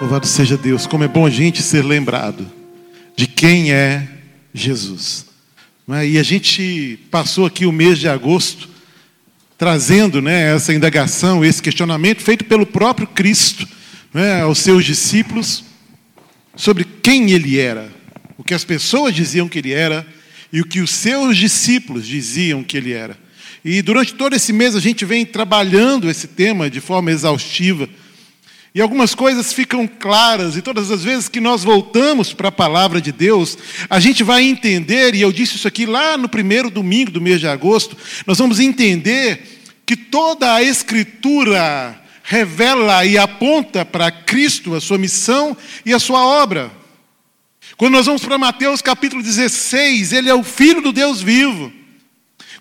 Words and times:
Louvado 0.00 0.28
seja 0.28 0.56
Deus, 0.56 0.86
como 0.86 1.02
é 1.02 1.08
bom 1.08 1.26
a 1.26 1.30
gente 1.30 1.60
ser 1.60 1.84
lembrado 1.84 2.48
de 3.16 3.26
quem 3.26 3.72
é 3.72 4.06
Jesus. 4.54 5.26
É? 5.90 6.06
E 6.06 6.18
a 6.18 6.22
gente 6.22 7.00
passou 7.10 7.44
aqui 7.44 7.66
o 7.66 7.72
mês 7.72 7.98
de 7.98 8.08
agosto 8.08 8.68
trazendo 9.58 10.22
né, 10.22 10.54
essa 10.54 10.72
indagação, 10.72 11.44
esse 11.44 11.60
questionamento 11.60 12.22
feito 12.22 12.44
pelo 12.44 12.64
próprio 12.64 13.08
Cristo 13.08 13.66
né, 14.14 14.42
aos 14.42 14.58
seus 14.60 14.84
discípulos 14.84 15.64
sobre 16.54 16.84
quem 16.84 17.32
ele 17.32 17.58
era, 17.58 17.90
o 18.36 18.44
que 18.44 18.54
as 18.54 18.62
pessoas 18.62 19.12
diziam 19.12 19.48
que 19.48 19.58
ele 19.58 19.72
era 19.72 20.06
e 20.52 20.60
o 20.60 20.64
que 20.64 20.80
os 20.80 20.90
seus 20.90 21.36
discípulos 21.36 22.06
diziam 22.06 22.62
que 22.62 22.76
ele 22.76 22.92
era. 22.92 23.18
E 23.64 23.82
durante 23.82 24.14
todo 24.14 24.36
esse 24.36 24.52
mês 24.52 24.76
a 24.76 24.80
gente 24.80 25.04
vem 25.04 25.26
trabalhando 25.26 26.08
esse 26.08 26.28
tema 26.28 26.70
de 26.70 26.80
forma 26.80 27.10
exaustiva. 27.10 27.88
E 28.78 28.80
algumas 28.80 29.12
coisas 29.12 29.52
ficam 29.52 29.88
claras, 29.88 30.56
e 30.56 30.62
todas 30.62 30.92
as 30.92 31.02
vezes 31.02 31.28
que 31.28 31.40
nós 31.40 31.64
voltamos 31.64 32.32
para 32.32 32.46
a 32.46 32.52
palavra 32.52 33.00
de 33.00 33.10
Deus, 33.10 33.58
a 33.90 33.98
gente 33.98 34.22
vai 34.22 34.44
entender, 34.44 35.16
e 35.16 35.20
eu 35.20 35.32
disse 35.32 35.56
isso 35.56 35.66
aqui 35.66 35.84
lá 35.84 36.16
no 36.16 36.28
primeiro 36.28 36.70
domingo 36.70 37.10
do 37.10 37.20
mês 37.20 37.40
de 37.40 37.48
agosto, 37.48 37.96
nós 38.24 38.38
vamos 38.38 38.60
entender 38.60 39.64
que 39.84 39.96
toda 39.96 40.54
a 40.54 40.62
Escritura 40.62 42.00
revela 42.22 43.04
e 43.04 43.18
aponta 43.18 43.84
para 43.84 44.12
Cristo, 44.12 44.76
a 44.76 44.80
sua 44.80 44.96
missão 44.96 45.56
e 45.84 45.92
a 45.92 45.98
sua 45.98 46.24
obra. 46.24 46.70
Quando 47.76 47.94
nós 47.94 48.06
vamos 48.06 48.24
para 48.24 48.38
Mateus 48.38 48.80
capítulo 48.80 49.24
16, 49.24 50.12
ele 50.12 50.30
é 50.30 50.34
o 50.36 50.44
Filho 50.44 50.80
do 50.80 50.92
Deus 50.92 51.20
vivo. 51.20 51.72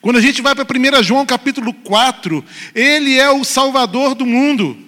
Quando 0.01 0.17
a 0.17 0.21
gente 0.21 0.41
vai 0.41 0.55
para 0.55 0.65
1 0.65 1.03
João 1.03 1.27
capítulo 1.27 1.71
4, 1.71 2.43
ele 2.73 3.19
é 3.19 3.29
o 3.29 3.43
Salvador 3.43 4.15
do 4.15 4.25
mundo. 4.25 4.86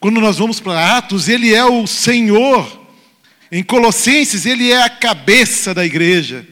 Quando 0.00 0.18
nós 0.18 0.38
vamos 0.38 0.58
para 0.58 0.96
Atos, 0.96 1.28
ele 1.28 1.54
é 1.54 1.62
o 1.62 1.86
Senhor. 1.86 2.80
Em 3.52 3.62
Colossenses, 3.62 4.46
ele 4.46 4.72
é 4.72 4.82
a 4.82 4.88
cabeça 4.88 5.74
da 5.74 5.84
igreja. 5.84 6.46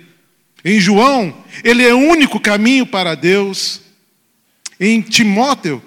Em 0.63 0.79
João, 0.79 1.35
ele 1.65 1.83
é 1.83 1.95
o 1.95 1.99
único 1.99 2.39
caminho 2.39 2.85
para 2.85 3.15
Deus. 3.15 3.81
Em 4.79 5.01
Timóteo, 5.01 5.83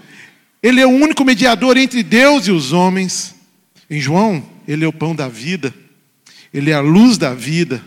ele 0.64 0.81
é 0.81 0.88
o 0.88 0.90
único 0.90 1.23
mediador 1.23 1.78
entre 1.78 2.02
Deus 2.02 2.48
e 2.48 2.52
os 2.52 2.73
homens. 2.73 3.36
Em 3.88 4.02
João, 4.02 4.44
ele 4.68 4.84
é 4.84 4.88
o 4.88 4.94
pão 4.94 5.14
da 5.14 5.28
vida, 5.28 5.72
ele 6.52 6.72
é 6.72 6.73
a 6.73 6.81
luz 6.81 7.18
da 7.18 7.34
vida, 7.34 7.84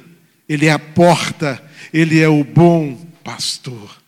ele 0.48 0.66
é 0.66 0.70
a 0.70 0.78
porta, 0.78 1.60
ele 1.92 2.20
é 2.20 2.28
o 2.28 2.44
bom 2.44 2.96
pastor. 3.24 4.00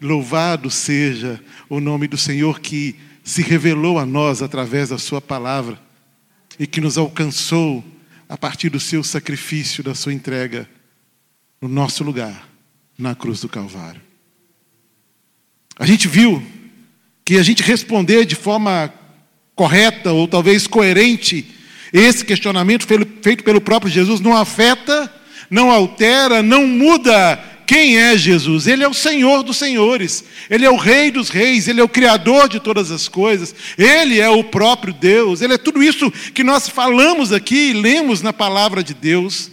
Louvado 0.00 0.70
seja 0.70 1.40
o 1.68 1.78
nome 1.78 2.08
do 2.08 2.18
Senhor 2.18 2.58
que 2.58 2.96
se 3.24 3.42
revelou 3.42 3.98
a 3.98 4.06
nós 4.06 4.42
através 4.42 4.90
da 4.90 4.98
Sua 4.98 5.20
palavra 5.20 5.80
e 6.58 6.66
que 6.66 6.80
nos 6.80 6.96
alcançou 6.96 7.82
a 8.28 8.36
partir 8.36 8.68
do 8.68 8.78
seu 8.78 9.02
sacrifício, 9.02 9.82
da 9.82 9.94
sua 9.94 10.12
entrega 10.12 10.68
no 11.60 11.68
nosso 11.68 12.04
lugar, 12.04 12.48
na 12.98 13.14
cruz 13.14 13.40
do 13.40 13.48
Calvário. 13.48 14.00
A 15.78 15.86
gente 15.86 16.06
viu 16.06 16.44
que 17.24 17.38
a 17.38 17.42
gente 17.42 17.62
responder 17.62 18.24
de 18.24 18.34
forma 18.34 18.92
correta 19.54 20.12
ou 20.12 20.28
talvez 20.28 20.66
coerente 20.66 21.50
esse 21.92 22.24
questionamento 22.24 22.86
feito 23.22 23.44
pelo 23.44 23.60
próprio 23.60 23.90
Jesus 23.90 24.20
não 24.20 24.36
afeta, 24.36 25.12
não 25.48 25.70
altera, 25.70 26.42
não 26.42 26.66
muda 26.66 27.42
quem 27.66 27.98
é 27.98 28.16
Jesus? 28.16 28.66
Ele 28.66 28.84
é 28.84 28.88
o 28.88 28.94
Senhor 28.94 29.42
dos 29.42 29.56
senhores, 29.56 30.24
Ele 30.50 30.64
é 30.64 30.70
o 30.70 30.76
Rei 30.76 31.10
dos 31.10 31.28
reis, 31.28 31.66
Ele 31.66 31.80
é 31.80 31.84
o 31.84 31.88
Criador 31.88 32.48
de 32.48 32.60
todas 32.60 32.90
as 32.90 33.08
coisas, 33.08 33.54
Ele 33.78 34.20
é 34.20 34.28
o 34.28 34.44
próprio 34.44 34.92
Deus, 34.92 35.40
Ele 35.40 35.54
é 35.54 35.58
tudo 35.58 35.82
isso 35.82 36.10
que 36.10 36.44
nós 36.44 36.68
falamos 36.68 37.32
aqui 37.32 37.70
e 37.70 37.72
lemos 37.72 38.22
na 38.22 38.32
palavra 38.32 38.82
de 38.82 38.92
Deus. 38.92 39.50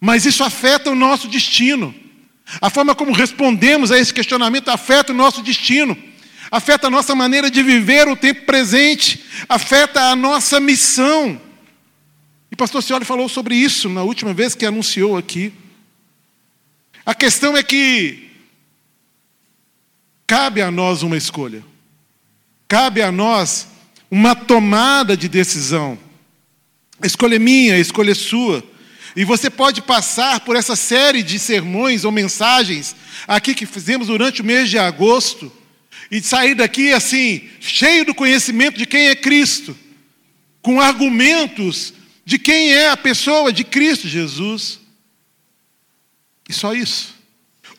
Mas 0.00 0.24
isso 0.24 0.44
afeta 0.44 0.90
o 0.90 0.94
nosso 0.94 1.28
destino. 1.28 1.94
A 2.60 2.70
forma 2.70 2.94
como 2.94 3.12
respondemos 3.12 3.92
a 3.92 3.98
esse 3.98 4.14
questionamento 4.14 4.68
afeta 4.68 5.12
o 5.12 5.16
nosso 5.16 5.42
destino, 5.42 5.96
afeta 6.50 6.86
a 6.86 6.90
nossa 6.90 7.14
maneira 7.14 7.50
de 7.50 7.62
viver 7.62 8.08
o 8.08 8.16
tempo 8.16 8.46
presente, 8.46 9.22
afeta 9.48 10.10
a 10.10 10.16
nossa 10.16 10.58
missão. 10.58 11.38
E 12.50 12.54
o 12.54 12.56
pastor 12.56 12.82
Cioli 12.82 13.04
falou 13.04 13.28
sobre 13.28 13.54
isso 13.54 13.88
na 13.88 14.02
última 14.02 14.32
vez 14.32 14.54
que 14.54 14.64
anunciou 14.64 15.16
aqui. 15.16 15.52
A 17.08 17.14
questão 17.14 17.56
é 17.56 17.62
que 17.62 18.28
cabe 20.26 20.60
a 20.60 20.70
nós 20.70 21.02
uma 21.02 21.16
escolha, 21.16 21.64
cabe 22.68 23.00
a 23.00 23.10
nós 23.10 23.66
uma 24.10 24.36
tomada 24.36 25.16
de 25.16 25.26
decisão. 25.26 25.98
A 27.00 27.06
escolha 27.06 27.36
é 27.36 27.38
minha, 27.38 27.76
a 27.76 27.78
escolha 27.78 28.10
é 28.10 28.14
sua. 28.14 28.62
E 29.16 29.24
você 29.24 29.48
pode 29.48 29.80
passar 29.80 30.40
por 30.40 30.54
essa 30.54 30.76
série 30.76 31.22
de 31.22 31.38
sermões 31.38 32.04
ou 32.04 32.12
mensagens 32.12 32.94
aqui 33.26 33.54
que 33.54 33.64
fizemos 33.64 34.08
durante 34.08 34.42
o 34.42 34.44
mês 34.44 34.68
de 34.68 34.78
agosto 34.78 35.50
e 36.10 36.20
sair 36.20 36.54
daqui 36.54 36.92
assim, 36.92 37.48
cheio 37.58 38.04
do 38.04 38.14
conhecimento 38.14 38.76
de 38.76 38.84
quem 38.84 39.08
é 39.08 39.16
Cristo, 39.16 39.74
com 40.60 40.78
argumentos 40.78 41.94
de 42.22 42.38
quem 42.38 42.74
é 42.74 42.90
a 42.90 42.98
pessoa 42.98 43.50
de 43.50 43.64
Cristo 43.64 44.06
Jesus. 44.06 44.87
E 46.48 46.52
só 46.52 46.72
isso. 46.74 47.14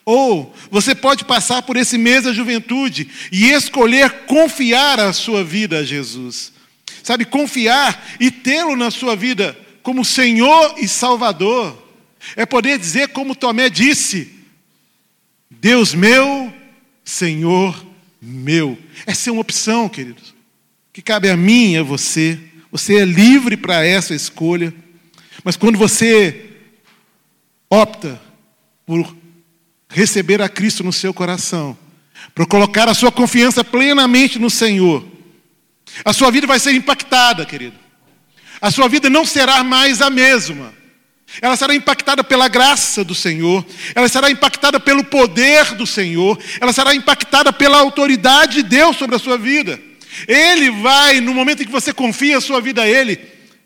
Ou 0.04 0.54
você 0.70 0.94
pode 0.94 1.24
passar 1.24 1.62
por 1.62 1.76
esse 1.76 1.98
mês 1.98 2.24
da 2.24 2.32
juventude 2.32 3.08
e 3.30 3.50
escolher 3.50 4.24
confiar 4.26 4.98
a 4.98 5.12
sua 5.12 5.44
vida 5.44 5.78
a 5.78 5.84
Jesus. 5.84 6.52
Sabe, 7.02 7.24
confiar 7.24 8.16
e 8.18 8.30
tê-lo 8.30 8.76
na 8.76 8.90
sua 8.90 9.16
vida 9.16 9.58
como 9.82 10.04
Senhor 10.04 10.74
e 10.78 10.86
Salvador. 10.86 11.76
É 12.36 12.44
poder 12.44 12.78
dizer, 12.78 13.08
como 13.08 13.34
Tomé 13.34 13.70
disse: 13.70 14.32
Deus 15.50 15.94
meu, 15.94 16.52
Senhor 17.04 17.86
meu. 18.20 18.78
Essa 19.06 19.30
é 19.30 19.32
uma 19.32 19.40
opção, 19.40 19.88
queridos, 19.88 20.34
que 20.92 21.02
cabe 21.02 21.28
a 21.28 21.36
mim 21.36 21.72
e 21.72 21.78
a 21.78 21.82
você. 21.82 22.38
Você 22.70 22.96
é 22.96 23.04
livre 23.04 23.56
para 23.56 23.84
essa 23.84 24.14
escolha. 24.14 24.72
Mas 25.42 25.56
quando 25.56 25.78
você 25.78 26.50
opta 27.68 28.20
por 28.90 29.16
receber 29.88 30.42
a 30.42 30.48
Cristo 30.48 30.82
no 30.82 30.92
seu 30.92 31.14
coração, 31.14 31.78
por 32.34 32.44
colocar 32.48 32.88
a 32.88 32.94
sua 32.94 33.12
confiança 33.12 33.62
plenamente 33.62 34.36
no 34.36 34.50
Senhor, 34.50 35.06
a 36.04 36.12
sua 36.12 36.28
vida 36.32 36.44
vai 36.44 36.58
ser 36.58 36.72
impactada, 36.72 37.46
querido. 37.46 37.76
A 38.60 38.68
sua 38.68 38.88
vida 38.88 39.08
não 39.08 39.24
será 39.24 39.62
mais 39.62 40.02
a 40.02 40.10
mesma. 40.10 40.74
Ela 41.40 41.54
será 41.54 41.72
impactada 41.72 42.24
pela 42.24 42.48
graça 42.48 43.04
do 43.04 43.14
Senhor, 43.14 43.64
ela 43.94 44.08
será 44.08 44.28
impactada 44.28 44.80
pelo 44.80 45.04
poder 45.04 45.76
do 45.76 45.86
Senhor, 45.86 46.36
ela 46.60 46.72
será 46.72 46.92
impactada 46.92 47.52
pela 47.52 47.78
autoridade 47.78 48.54
de 48.54 48.62
Deus 48.64 48.96
sobre 48.96 49.14
a 49.14 49.20
sua 49.20 49.38
vida. 49.38 49.80
Ele 50.26 50.68
vai, 50.68 51.20
no 51.20 51.32
momento 51.32 51.62
em 51.62 51.66
que 51.66 51.70
você 51.70 51.92
confia 51.92 52.38
a 52.38 52.40
sua 52.40 52.60
vida 52.60 52.82
a 52.82 52.88
Ele, 52.88 53.20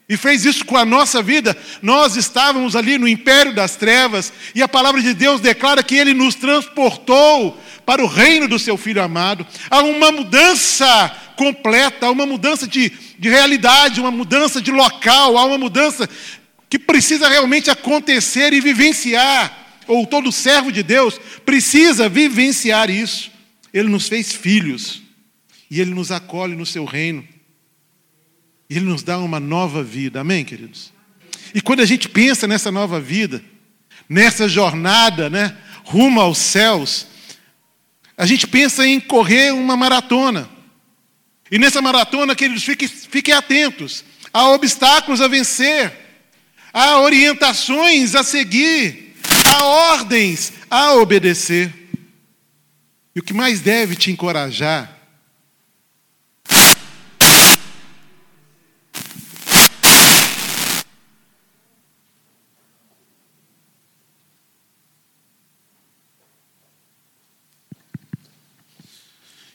e 0.08 0.16
fez 0.16 0.44
isso 0.44 0.64
com 0.64 0.76
a 0.76 0.84
nossa 0.84 1.22
vida, 1.22 1.56
nós 1.80 2.16
estávamos 2.16 2.76
ali 2.76 2.98
no 2.98 3.08
império 3.08 3.54
das 3.54 3.76
trevas, 3.76 4.32
e 4.54 4.62
a 4.62 4.68
palavra 4.68 5.00
de 5.00 5.14
Deus 5.14 5.40
declara 5.40 5.82
que 5.82 5.94
Ele 5.94 6.12
nos 6.12 6.34
transportou 6.34 7.58
para 7.86 8.02
o 8.02 8.06
reino 8.06 8.46
do 8.46 8.58
Seu 8.58 8.76
Filho 8.76 9.02
amado. 9.02 9.46
Há 9.70 9.80
uma 9.82 10.12
mudança 10.12 11.10
completa, 11.36 12.06
há 12.06 12.10
uma 12.10 12.26
mudança 12.26 12.66
de 12.66 12.92
de 13.18 13.28
realidade, 13.28 14.00
uma 14.00 14.10
mudança 14.10 14.60
de 14.60 14.70
local, 14.70 15.38
há 15.38 15.44
uma 15.44 15.58
mudança 15.58 16.08
que 16.68 16.78
precisa 16.78 17.28
realmente 17.28 17.70
acontecer 17.70 18.52
e 18.52 18.60
vivenciar, 18.60 19.82
ou 19.86 20.06
todo 20.06 20.32
servo 20.32 20.72
de 20.72 20.82
Deus 20.82 21.18
precisa 21.44 22.08
vivenciar 22.08 22.90
isso. 22.90 23.30
Ele 23.72 23.88
nos 23.88 24.08
fez 24.08 24.32
filhos 24.32 25.02
e 25.70 25.80
ele 25.80 25.92
nos 25.92 26.10
acolhe 26.10 26.54
no 26.54 26.66
seu 26.66 26.84
reino. 26.84 27.26
E 28.68 28.76
ele 28.76 28.86
nos 28.86 29.02
dá 29.02 29.18
uma 29.18 29.38
nova 29.38 29.82
vida. 29.82 30.20
Amém, 30.20 30.44
queridos? 30.44 30.92
E 31.54 31.60
quando 31.60 31.80
a 31.80 31.86
gente 31.86 32.08
pensa 32.08 32.46
nessa 32.46 32.70
nova 32.70 33.00
vida, 33.00 33.44
nessa 34.08 34.48
jornada, 34.48 35.30
né, 35.30 35.56
rumo 35.84 36.20
aos 36.20 36.38
céus, 36.38 37.06
a 38.16 38.26
gente 38.26 38.46
pensa 38.46 38.86
em 38.86 38.98
correr 38.98 39.52
uma 39.52 39.76
maratona. 39.76 40.48
E 41.50 41.58
nessa 41.58 41.82
maratona, 41.82 42.34
queridos, 42.34 42.64
fiquem, 42.64 42.88
fiquem 42.88 43.34
atentos. 43.34 44.04
Há 44.32 44.48
obstáculos 44.48 45.20
a 45.20 45.28
vencer, 45.28 45.92
há 46.72 46.98
orientações 46.98 48.14
a 48.14 48.24
seguir, 48.24 49.14
há 49.44 49.64
ordens 49.64 50.52
a 50.70 50.94
obedecer. 50.94 51.72
E 53.14 53.20
o 53.20 53.22
que 53.22 53.32
mais 53.32 53.60
deve 53.60 53.94
te 53.94 54.10
encorajar 54.10 54.93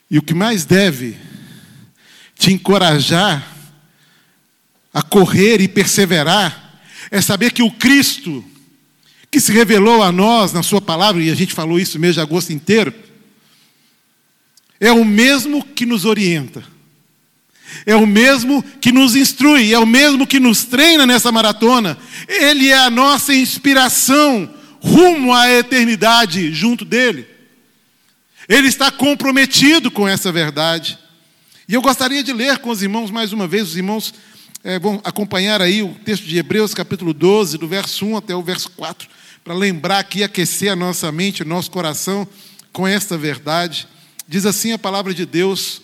E 0.10 0.18
o 0.18 0.22
que 0.22 0.34
mais 0.34 0.66
deve 0.66 1.18
te 2.36 2.52
encorajar 2.52 3.56
a 4.94 5.02
correr 5.02 5.62
e 5.62 5.68
perseverar, 5.68 6.82
é 7.12 7.22
saber 7.22 7.52
que 7.52 7.62
o 7.62 7.72
Cristo, 7.72 8.44
que 9.30 9.40
se 9.40 9.52
revelou 9.52 10.02
a 10.02 10.12
nós 10.12 10.52
na 10.52 10.64
Sua 10.64 10.82
palavra, 10.82 11.22
e 11.22 11.30
a 11.30 11.36
gente 11.36 11.54
falou 11.54 11.80
isso 11.80 12.00
mês 12.00 12.16
de 12.16 12.22
agosto 12.22 12.52
inteiro, 12.52 12.94
é 14.80 14.92
o 14.92 15.06
mesmo 15.06 15.64
que 15.64 15.86
nos 15.86 16.06
orienta, 16.06 16.64
é 17.86 17.96
o 17.96 18.08
mesmo 18.08 18.64
que 18.82 18.92
nos 18.92 19.16
instrui, 19.16 19.74
é 19.74 19.78
o 19.78 19.86
mesmo 19.86 20.26
que 20.26 20.40
nos 20.40 20.64
treina 20.64 21.06
nessa 21.06 21.32
maratona. 21.32 21.98
Ele 22.28 22.70
é 22.70 22.78
a 22.78 22.90
nossa 22.90 23.34
inspiração 23.34 24.52
rumo 24.82 25.34
à 25.34 25.52
eternidade 25.52 26.52
junto 26.52 26.84
dele. 26.84 27.28
Ele 28.50 28.68
está 28.68 28.90
comprometido 28.90 29.92
com 29.92 30.07
essa 30.07 30.31
verdade. 30.31 30.98
E 31.68 31.75
eu 31.75 31.81
gostaria 31.84 32.24
de 32.24 32.34
ler 32.34 32.57
com 32.57 32.72
os 32.72 32.81
irmãos 32.81 33.12
mais 33.12 33.31
uma 33.31 33.48
vez, 33.48 33.69
os 33.69 33.78
irmãos 33.78 34.12
é, 34.63 34.80
vão 34.80 35.00
acompanhar 35.04 35.62
aí 35.62 35.84
o 35.84 35.94
texto 36.04 36.24
de 36.24 36.36
Hebreus, 36.36 36.74
capítulo 36.74 37.13
12, 37.13 37.60
do 37.60 37.68
verso 37.68 38.07
1 38.07 38.18
até 38.18 38.36
o 38.36 38.42
verso 38.42 38.72
4, 38.72 39.07
para 39.44 39.54
lembrar 39.54 40.00
aqui, 40.00 40.24
aquecer 40.24 40.72
a 40.72 40.75
nossa 40.75 41.12
mente, 41.12 41.44
o 41.44 41.46
nosso 41.46 41.69
coração 41.69 42.28
com 42.74 42.88
esta 42.88 43.16
verdade. 43.16 43.88
Diz 44.28 44.48
assim 44.48 44.72
a 44.72 44.80
palavra 44.80 45.13
de 45.13 45.28
Deus: 45.28 45.84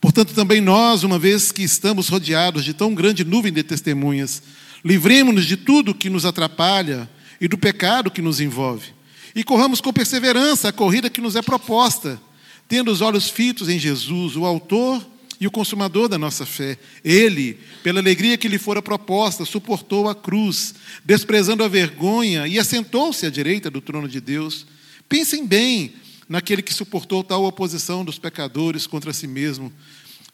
Portanto, 0.00 0.32
também 0.32 0.60
nós, 0.60 1.02
uma 1.02 1.18
vez 1.18 1.50
que 1.50 1.64
estamos 1.64 2.08
rodeados 2.08 2.64
de 2.64 2.72
tão 2.72 2.94
grande 2.94 3.24
nuvem 3.24 3.52
de 3.52 3.64
testemunhas, 3.64 4.42
livremos-nos 4.84 5.44
de 5.44 5.56
tudo 5.56 5.92
que 5.92 6.08
nos 6.08 6.24
atrapalha 6.24 7.10
e 7.40 7.48
do 7.48 7.58
pecado 7.58 8.12
que 8.12 8.22
nos 8.22 8.40
envolve, 8.40 8.94
e 9.36 9.44
corramos 9.44 9.82
com 9.82 9.92
perseverança 9.92 10.70
a 10.70 10.72
corrida 10.72 11.10
que 11.10 11.20
nos 11.20 11.36
é 11.36 11.42
proposta, 11.42 12.18
tendo 12.66 12.90
os 12.90 13.02
olhos 13.02 13.28
fitos 13.28 13.68
em 13.68 13.78
Jesus, 13.78 14.34
o 14.34 14.46
Autor 14.46 15.06
e 15.38 15.46
o 15.46 15.50
Consumador 15.50 16.08
da 16.08 16.16
nossa 16.16 16.46
fé. 16.46 16.78
Ele, 17.04 17.58
pela 17.82 18.00
alegria 18.00 18.38
que 18.38 18.48
lhe 18.48 18.56
fora 18.56 18.80
proposta, 18.80 19.44
suportou 19.44 20.08
a 20.08 20.14
cruz, 20.14 20.74
desprezando 21.04 21.62
a 21.62 21.68
vergonha, 21.68 22.46
e 22.46 22.58
assentou-se 22.58 23.26
à 23.26 23.30
direita 23.30 23.70
do 23.70 23.82
trono 23.82 24.08
de 24.08 24.22
Deus. 24.22 24.64
Pensem 25.06 25.46
bem 25.46 25.92
naquele 26.26 26.62
que 26.62 26.72
suportou 26.72 27.22
tal 27.22 27.44
oposição 27.44 28.06
dos 28.06 28.18
pecadores 28.18 28.86
contra 28.86 29.12
si 29.12 29.26
mesmo, 29.26 29.70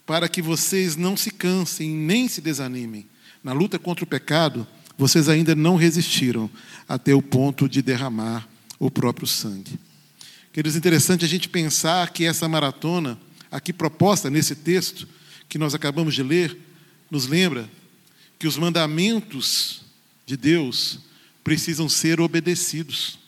para 0.07 0.29
que 0.29 0.41
vocês 0.41 0.95
não 0.95 1.17
se 1.17 1.33
cansem 1.33 1.91
nem 1.91 2.29
se 2.29 2.41
desanimem. 2.41 3.09
Na 3.43 3.53
luta 3.53 3.81
contra 3.81 4.05
o 4.05 4.09
pecado, 4.09 4.65
vocês 4.97 5.29
ainda 5.29 5.57
não 5.57 5.75
resistiram 5.75 6.49
até 6.89 7.13
o 7.13 7.21
ponto 7.21 7.69
de 7.69 7.83
derramar 7.83 8.52
o 8.85 8.91
próprio 8.91 9.29
sangue. 9.29 9.79
Queridos, 10.53 10.77
interessante 10.77 11.25
a 11.25 11.29
gente 11.29 11.49
pensar 11.49 12.11
que 12.11 12.25
essa 12.25 12.49
maratona, 12.49 13.17
aqui 13.49 13.73
proposta 13.73 14.29
nesse 14.29 14.57
texto 14.57 15.07
que 15.49 15.57
nós 15.57 15.73
acabamos 15.73 16.17
de 16.17 16.23
ler, 16.25 16.59
nos 17.09 17.29
lembra 17.29 17.71
que 18.41 18.47
os 18.49 18.57
mandamentos 18.57 19.83
de 20.27 20.37
Deus 20.37 20.99
precisam 21.45 21.89
ser 21.89 22.21
obedecidos 22.21 23.21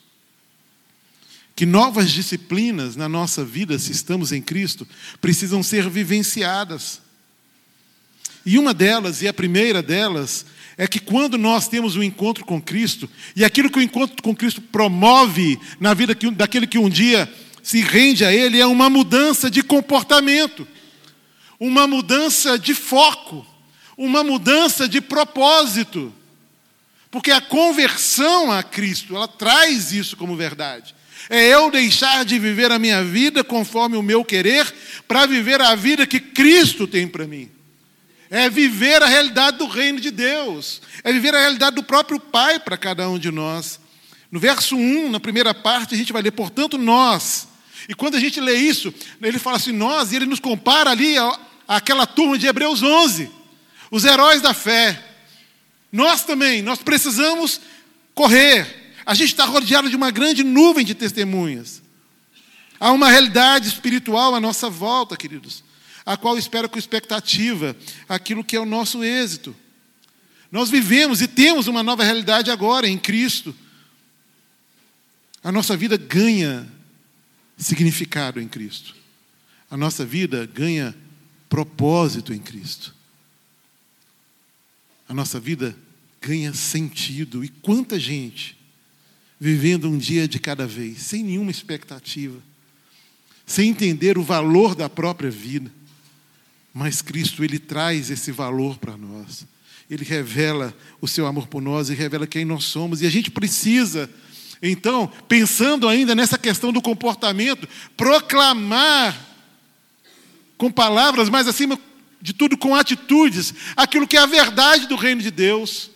que 1.55 1.65
novas 1.65 2.11
disciplinas 2.11 2.97
na 2.97 3.07
nossa 3.07 3.45
vida, 3.45 3.79
se 3.79 3.93
estamos 3.93 4.33
em 4.33 4.41
Cristo, 4.41 4.85
precisam 5.21 5.63
ser 5.63 5.89
vivenciadas. 5.89 7.01
E 8.45 8.59
uma 8.59 8.73
delas, 8.73 9.21
e 9.21 9.27
a 9.29 9.33
primeira 9.33 9.81
delas, 9.81 10.45
é 10.77 10.87
que 10.87 10.99
quando 10.99 11.37
nós 11.37 11.67
temos 11.67 11.95
um 11.95 12.03
encontro 12.03 12.45
com 12.45 12.61
Cristo, 12.61 13.09
e 13.35 13.45
aquilo 13.45 13.69
que 13.69 13.79
o 13.79 13.81
encontro 13.81 14.21
com 14.21 14.35
Cristo 14.35 14.61
promove 14.61 15.59
na 15.79 15.93
vida 15.93 16.15
daquele 16.33 16.67
que 16.67 16.77
um 16.77 16.89
dia 16.89 17.31
se 17.63 17.81
rende 17.81 18.25
a 18.25 18.33
Ele, 18.33 18.59
é 18.59 18.65
uma 18.65 18.89
mudança 18.89 19.49
de 19.49 19.63
comportamento, 19.63 20.67
uma 21.59 21.87
mudança 21.87 22.59
de 22.59 22.73
foco, 22.73 23.45
uma 23.97 24.23
mudança 24.23 24.87
de 24.87 24.99
propósito. 24.99 26.13
Porque 27.09 27.31
a 27.31 27.39
conversão 27.39 28.51
a 28.51 28.61
Cristo, 28.61 29.15
ela 29.15 29.27
traz 29.27 29.93
isso 29.93 30.17
como 30.17 30.35
verdade. 30.35 30.93
É 31.29 31.47
eu 31.47 31.71
deixar 31.71 32.25
de 32.25 32.37
viver 32.37 32.71
a 32.71 32.77
minha 32.77 33.03
vida 33.03 33.43
conforme 33.43 33.95
o 33.95 34.03
meu 34.03 34.23
querer, 34.23 34.71
para 35.07 35.25
viver 35.25 35.61
a 35.61 35.73
vida 35.73 36.05
que 36.05 36.19
Cristo 36.19 36.85
tem 36.85 37.07
para 37.07 37.25
mim. 37.25 37.54
É 38.35 38.49
viver 38.49 39.01
a 39.01 39.05
realidade 39.05 39.59
do 39.59 39.65
reino 39.65 39.97
de 39.97 40.11
Deus. 40.11 40.81
É 41.05 41.13
viver 41.13 41.33
a 41.33 41.39
realidade 41.39 41.77
do 41.77 41.83
próprio 41.83 42.19
Pai 42.19 42.59
para 42.59 42.75
cada 42.75 43.07
um 43.07 43.17
de 43.17 43.31
nós. 43.31 43.79
No 44.29 44.41
verso 44.41 44.75
1, 44.75 45.09
na 45.09 45.21
primeira 45.21 45.53
parte, 45.53 45.95
a 45.95 45.97
gente 45.97 46.11
vai 46.11 46.21
ler, 46.21 46.31
portanto, 46.31 46.77
nós. 46.77 47.47
E 47.87 47.95
quando 47.95 48.15
a 48.15 48.19
gente 48.19 48.41
lê 48.41 48.57
isso, 48.57 48.93
ele 49.21 49.39
fala 49.39 49.55
assim, 49.55 49.71
nós, 49.71 50.11
e 50.11 50.17
ele 50.17 50.25
nos 50.25 50.41
compara 50.41 50.89
ali 50.89 51.15
àquela 51.65 52.05
turma 52.05 52.37
de 52.37 52.45
Hebreus 52.45 52.83
11, 52.83 53.31
os 53.89 54.03
heróis 54.03 54.41
da 54.41 54.53
fé. 54.53 55.01
Nós 55.89 56.25
também, 56.25 56.61
nós 56.61 56.79
precisamos 56.79 57.61
correr, 58.13 58.95
a 59.05 59.13
gente 59.13 59.29
está 59.29 59.45
rodeado 59.45 59.89
de 59.89 59.95
uma 59.95 60.11
grande 60.11 60.43
nuvem 60.43 60.83
de 60.83 60.93
testemunhas. 60.93 61.81
Há 62.81 62.91
uma 62.91 63.09
realidade 63.09 63.69
espiritual 63.69 64.35
à 64.35 64.41
nossa 64.41 64.69
volta, 64.69 65.15
queridos, 65.15 65.63
a 66.05 66.15
qual 66.15 66.37
espera 66.37 66.69
com 66.69 66.77
expectativa 66.77 67.75
aquilo 68.07 68.43
que 68.43 68.55
é 68.55 68.59
o 68.59 68.65
nosso 68.65 69.03
êxito. 69.03 69.55
Nós 70.51 70.69
vivemos 70.69 71.21
e 71.21 71.27
temos 71.27 71.67
uma 71.67 71.81
nova 71.81 72.03
realidade 72.03 72.51
agora 72.51 72.87
em 72.87 72.97
Cristo. 72.97 73.55
A 75.43 75.51
nossa 75.51 75.75
vida 75.75 75.97
ganha 75.97 76.71
significado 77.57 78.39
em 78.39 78.47
Cristo. 78.47 78.95
A 79.69 79.75
nossa 79.75 80.05
vida 80.05 80.45
ganha 80.45 80.95
propósito 81.49 82.33
em 82.33 82.39
Cristo. 82.39 82.93
A 85.07 85.13
nossa 85.13 85.39
vida 85.39 85.75
ganha 86.21 86.53
sentido. 86.53 87.43
E 87.43 87.49
quanta 87.49 87.99
gente 87.99 88.57
vivendo 89.39 89.89
um 89.89 89.97
dia 89.97 90.27
de 90.27 90.39
cada 90.39 90.65
vez, 90.65 90.99
sem 90.99 91.23
nenhuma 91.23 91.51
expectativa, 91.51 92.39
sem 93.45 93.69
entender 93.69 94.17
o 94.17 94.23
valor 94.23 94.75
da 94.75 94.89
própria 94.89 95.29
vida. 95.29 95.71
Mas 96.77 97.01
Cristo, 97.01 97.41
Ele 97.41 97.57
traz 97.57 98.09
esse 98.09 98.33
valor 98.33 98.77
para 98.77 98.97
nós. 98.97 99.47
Ele 99.89 100.03
revela 100.03 100.75
o 100.99 101.07
seu 101.07 101.25
amor 101.25 101.47
por 101.47 101.61
nós 101.61 101.89
e 101.89 101.93
revela 101.93 102.27
quem 102.27 102.43
nós 102.43 102.65
somos. 102.65 103.01
E 103.01 103.05
a 103.05 103.09
gente 103.09 103.31
precisa, 103.31 104.09
então, 104.61 105.09
pensando 105.29 105.87
ainda 105.87 106.13
nessa 106.13 106.37
questão 106.37 106.73
do 106.73 106.81
comportamento, 106.81 107.65
proclamar 107.95 109.17
com 110.57 110.69
palavras, 110.69 111.29
mas 111.29 111.47
acima 111.47 111.79
de 112.21 112.33
tudo 112.33 112.57
com 112.57 112.75
atitudes, 112.75 113.53
aquilo 113.77 114.05
que 114.05 114.17
é 114.17 114.19
a 114.19 114.25
verdade 114.25 114.85
do 114.85 114.97
reino 114.97 115.21
de 115.21 115.31
Deus. 115.31 115.89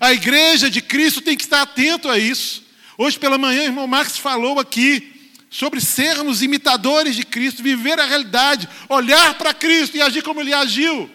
A 0.00 0.14
igreja 0.14 0.70
de 0.70 0.80
Cristo 0.80 1.20
tem 1.20 1.36
que 1.36 1.44
estar 1.44 1.60
atento 1.60 2.08
a 2.08 2.18
isso. 2.18 2.64
Hoje 2.96 3.18
pela 3.18 3.36
manhã, 3.36 3.60
o 3.60 3.64
irmão 3.64 3.86
Marx 3.86 4.16
falou 4.16 4.58
aqui 4.58 5.19
sobre 5.50 5.80
sermos 5.80 6.42
imitadores 6.42 7.16
de 7.16 7.24
Cristo, 7.24 7.60
viver 7.60 7.98
a 7.98 8.06
realidade, 8.06 8.68
olhar 8.88 9.34
para 9.34 9.52
Cristo 9.52 9.96
e 9.96 10.00
agir 10.00 10.22
como 10.22 10.40
ele 10.40 10.54
agiu. 10.54 11.10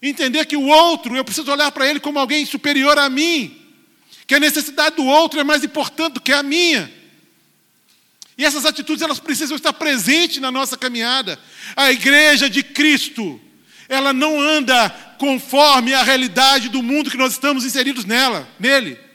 Entender 0.00 0.46
que 0.46 0.56
o 0.56 0.66
outro, 0.66 1.14
eu 1.14 1.24
preciso 1.24 1.52
olhar 1.52 1.70
para 1.70 1.86
ele 1.86 2.00
como 2.00 2.18
alguém 2.18 2.46
superior 2.46 2.98
a 2.98 3.10
mim, 3.10 3.60
que 4.26 4.34
a 4.34 4.40
necessidade 4.40 4.96
do 4.96 5.04
outro 5.04 5.38
é 5.38 5.44
mais 5.44 5.62
importante 5.62 6.14
do 6.14 6.20
que 6.20 6.32
a 6.32 6.42
minha. 6.42 6.90
E 8.38 8.44
essas 8.44 8.64
atitudes 8.64 9.02
elas 9.02 9.20
precisam 9.20 9.56
estar 9.56 9.74
presentes 9.74 10.38
na 10.38 10.50
nossa 10.50 10.76
caminhada. 10.76 11.38
A 11.74 11.92
igreja 11.92 12.48
de 12.48 12.62
Cristo, 12.62 13.40
ela 13.88 14.12
não 14.12 14.40
anda 14.40 14.88
conforme 15.18 15.92
a 15.92 16.02
realidade 16.02 16.68
do 16.70 16.82
mundo 16.82 17.10
que 17.10 17.16
nós 17.16 17.32
estamos 17.32 17.64
inseridos 17.64 18.04
nela, 18.04 18.48
nele. 18.58 19.05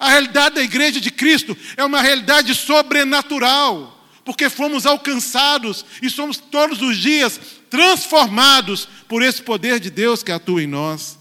A 0.00 0.08
realidade 0.08 0.54
da 0.54 0.62
igreja 0.62 0.98
de 0.98 1.10
Cristo 1.10 1.54
é 1.76 1.84
uma 1.84 2.00
realidade 2.00 2.54
sobrenatural, 2.54 4.02
porque 4.24 4.48
fomos 4.48 4.86
alcançados 4.86 5.84
e 6.00 6.08
somos 6.08 6.38
todos 6.38 6.80
os 6.80 6.96
dias 6.96 7.38
transformados 7.68 8.88
por 9.06 9.22
esse 9.22 9.42
poder 9.42 9.78
de 9.78 9.90
Deus 9.90 10.22
que 10.22 10.32
atua 10.32 10.62
em 10.62 10.66
nós. 10.66 11.18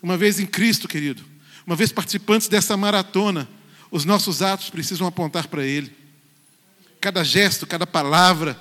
Uma 0.00 0.16
vez 0.16 0.38
em 0.38 0.46
Cristo, 0.46 0.86
querido, 0.86 1.24
uma 1.66 1.74
vez 1.74 1.90
participantes 1.90 2.46
dessa 2.46 2.76
maratona, 2.76 3.48
os 3.90 4.04
nossos 4.04 4.42
atos 4.42 4.70
precisam 4.70 5.04
apontar 5.04 5.48
para 5.48 5.64
Ele. 5.64 5.92
Cada 7.00 7.24
gesto, 7.24 7.66
cada 7.66 7.86
palavra, 7.86 8.56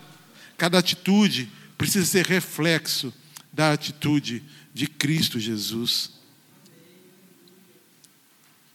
cada 0.58 0.80
atitude 0.80 1.52
precisa 1.78 2.06
ser 2.08 2.26
reflexo 2.26 3.14
da 3.54 3.72
atitude 3.72 4.42
de 4.74 4.88
Cristo 4.88 5.40
Jesus. 5.40 6.15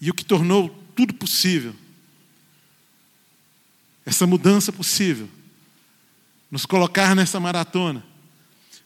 E 0.00 0.11
o 0.11 0.14
que 0.14 0.25
tornou 0.25 0.69
tudo 0.97 1.14
possível, 1.14 1.75
essa 4.04 4.26
mudança 4.26 4.73
possível, 4.73 5.28
nos 6.50 6.66
colocar 6.66 7.14
nessa 7.14 7.38
maratona, 7.38 8.04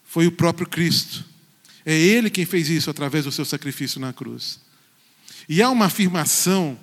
foi 0.05 0.27
o 0.27 0.33
próprio 0.33 0.69
Cristo. 0.69 1.25
É 1.85 1.95
Ele 1.95 2.31
quem 2.31 2.45
fez 2.45 2.69
isso 2.69 2.91
através 2.91 3.25
do 3.25 3.33
seu 3.33 3.45
sacrifício 3.45 4.01
na 4.01 4.13
cruz. 4.13 4.61
E 5.49 5.63
há 5.63 5.71
uma 5.71 5.87
afirmação 5.87 6.79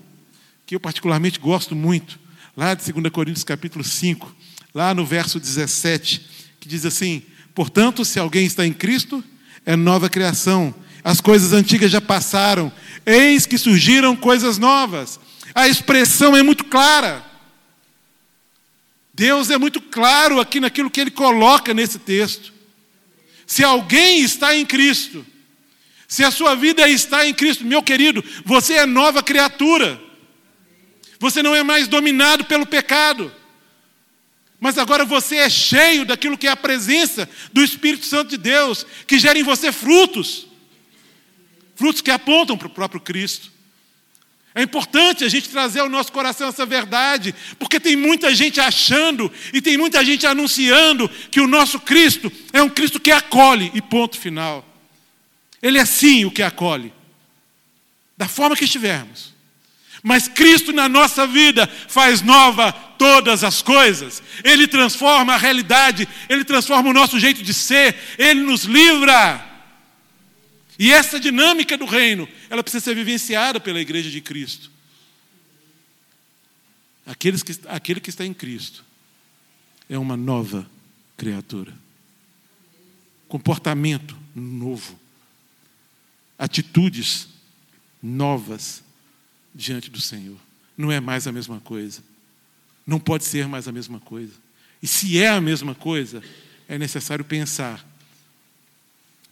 que 0.66 0.76
eu 0.76 0.80
particularmente 0.80 1.40
gosto 1.40 1.76
muito, 1.76 2.20
lá 2.56 2.74
de 2.74 2.92
2 2.92 3.12
Coríntios 3.12 3.44
capítulo 3.44 3.84
5, 3.84 4.36
lá 4.74 4.94
no 4.94 5.06
verso 5.06 5.40
17, 5.40 6.26
que 6.60 6.68
diz 6.68 6.86
assim: 6.86 7.24
Portanto, 7.54 8.06
se 8.06 8.20
alguém 8.20 8.46
está 8.46 8.66
em 8.66 8.74
Cristo, 8.74 9.24
é 9.66 9.76
nova 9.76 10.10
criação. 10.10 10.74
As 11.04 11.20
coisas 11.20 11.54
antigas 11.54 11.92
já 11.92 12.00
passaram, 12.00 12.72
eis 13.06 13.46
que 13.46 13.58
surgiram 13.58 14.16
coisas 14.16 14.58
novas. 14.58 15.20
A 15.54 15.68
expressão 15.68 16.36
é 16.36 16.44
muito 16.44 16.64
clara. 16.66 17.26
Deus 19.14 19.50
é 19.50 19.58
muito 19.58 19.82
claro 19.82 20.40
aqui 20.40 20.60
naquilo 20.60 20.90
que 20.90 21.02
ele 21.02 21.12
coloca 21.12 21.74
nesse 21.74 22.00
texto. 22.00 22.54
Se 23.46 23.64
alguém 23.64 24.22
está 24.22 24.56
em 24.56 24.66
Cristo, 24.66 25.26
se 26.08 26.24
a 26.24 26.32
sua 26.32 26.56
vida 26.56 26.88
está 26.88 27.26
em 27.26 27.34
Cristo, 27.34 27.66
meu 27.66 27.82
querido, 27.82 28.24
você 28.46 28.74
é 28.76 28.86
nova 28.86 29.24
criatura. 29.24 30.02
Você 31.20 31.44
não 31.44 31.56
é 31.56 31.64
mais 31.64 31.88
dominado 31.88 32.46
pelo 32.46 32.66
pecado. 32.66 33.32
Mas 34.60 34.78
agora 34.78 35.04
você 35.06 35.38
é 35.38 35.50
cheio 35.50 36.06
daquilo 36.06 36.38
que 36.38 36.48
é 36.48 36.52
a 36.52 36.56
presença 36.56 37.28
do 37.52 37.64
Espírito 37.64 38.06
Santo 38.06 38.30
de 38.30 38.38
Deus, 38.38 38.86
que 39.08 39.18
gera 39.18 39.38
em 39.38 39.44
você 39.44 39.72
frutos. 39.72 40.51
Frutos 41.76 42.02
que 42.02 42.12
apontam 42.12 42.58
para 42.58 42.68
o 42.68 42.72
próprio 42.72 43.02
Cristo. 43.02 43.52
É 44.54 44.62
importante 44.62 45.24
a 45.24 45.30
gente 45.30 45.50
trazer 45.50 45.80
ao 45.80 45.90
nosso 45.90 46.12
coração 46.12 46.50
essa 46.50 46.66
verdade, 46.66 47.34
porque 47.58 47.80
tem 47.80 47.96
muita 47.96 48.36
gente 48.36 48.60
achando 48.60 49.32
e 49.54 49.62
tem 49.62 49.78
muita 49.78 50.04
gente 50.04 50.28
anunciando 50.28 51.10
que 51.30 51.40
o 51.40 51.48
nosso 51.48 51.80
Cristo 51.80 52.32
é 52.52 52.62
um 52.62 52.70
Cristo 52.70 53.00
que 53.00 53.12
acolhe, 53.12 53.72
e 53.74 53.82
ponto 53.82 54.20
final. 54.20 54.66
Ele 55.62 55.78
é 55.78 55.86
sim 55.86 56.26
o 56.26 56.32
que 56.32 56.44
acolhe, 56.44 56.92
da 58.18 58.28
forma 58.28 58.56
que 58.56 58.66
estivermos. 58.66 59.32
Mas 60.04 60.28
Cristo 60.28 60.74
na 60.74 60.90
nossa 60.90 61.28
vida 61.28 61.70
faz 61.88 62.22
nova 62.22 62.74
todas 62.98 63.44
as 63.44 63.62
coisas. 63.62 64.22
Ele 64.44 64.68
transforma 64.68 65.34
a 65.34 65.38
realidade, 65.38 66.08
ele 66.28 66.44
transforma 66.44 66.90
o 66.90 66.94
nosso 66.94 67.20
jeito 67.20 67.44
de 67.44 67.54
ser, 67.54 67.96
ele 68.18 68.42
nos 68.42 68.64
livra. 68.64 69.51
E 70.82 70.92
essa 70.92 71.20
dinâmica 71.20 71.78
do 71.78 71.86
reino, 71.86 72.28
ela 72.50 72.64
precisa 72.64 72.84
ser 72.84 72.96
vivenciada 72.96 73.60
pela 73.60 73.80
igreja 73.80 74.10
de 74.10 74.20
Cristo. 74.20 74.72
Aqueles 77.06 77.44
que, 77.44 77.56
aquele 77.68 78.00
que 78.00 78.10
está 78.10 78.26
em 78.26 78.34
Cristo 78.34 78.84
é 79.88 79.96
uma 79.96 80.18
nova 80.18 80.68
criatura. 81.16 81.72
Comportamento 83.28 84.18
novo. 84.34 85.00
Atitudes 86.36 87.28
novas 88.02 88.84
diante 89.54 89.88
do 89.88 90.02
Senhor. 90.02 90.40
Não 90.76 90.92
é 90.92 91.00
mais 91.00 91.28
a 91.28 91.32
mesma 91.32 91.60
coisa. 91.60 92.04
Não 92.88 93.00
pode 93.00 93.24
ser 93.24 93.48
mais 93.48 93.68
a 93.68 93.72
mesma 93.72 94.00
coisa. 94.00 94.34
E 94.82 94.88
se 94.88 95.20
é 95.20 95.30
a 95.30 95.40
mesma 95.40 95.76
coisa, 95.76 96.24
é 96.68 96.80
necessário 96.80 97.24
pensar 97.24 97.88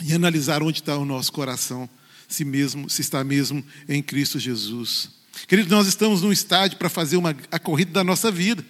e 0.03 0.13
analisar 0.13 0.63
onde 0.63 0.79
está 0.79 0.97
o 0.97 1.05
nosso 1.05 1.31
coração, 1.31 1.89
se 2.27 2.45
mesmo 2.45 2.89
se 2.89 3.01
está 3.01 3.23
mesmo 3.23 3.63
em 3.87 4.01
Cristo 4.01 4.39
Jesus. 4.39 5.09
Queridos, 5.47 5.71
nós 5.71 5.87
estamos 5.87 6.21
num 6.21 6.31
estádio 6.31 6.77
para 6.77 6.89
fazer 6.89 7.17
uma, 7.17 7.35
a 7.51 7.59
corrida 7.59 7.91
da 7.91 8.03
nossa 8.03 8.31
vida. 8.31 8.63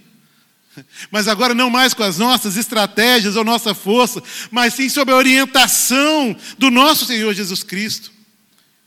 Mas 1.12 1.28
agora 1.28 1.54
não 1.54 1.70
mais 1.70 1.94
com 1.94 2.04
as 2.04 2.18
nossas 2.18 2.56
estratégias 2.56 3.36
ou 3.36 3.44
nossa 3.44 3.74
força, 3.74 4.22
mas 4.52 4.74
sim 4.74 4.88
sob 4.88 5.12
a 5.12 5.16
orientação 5.16 6.36
do 6.58 6.70
nosso 6.70 7.06
Senhor 7.06 7.34
Jesus 7.34 7.64
Cristo. 7.64 8.12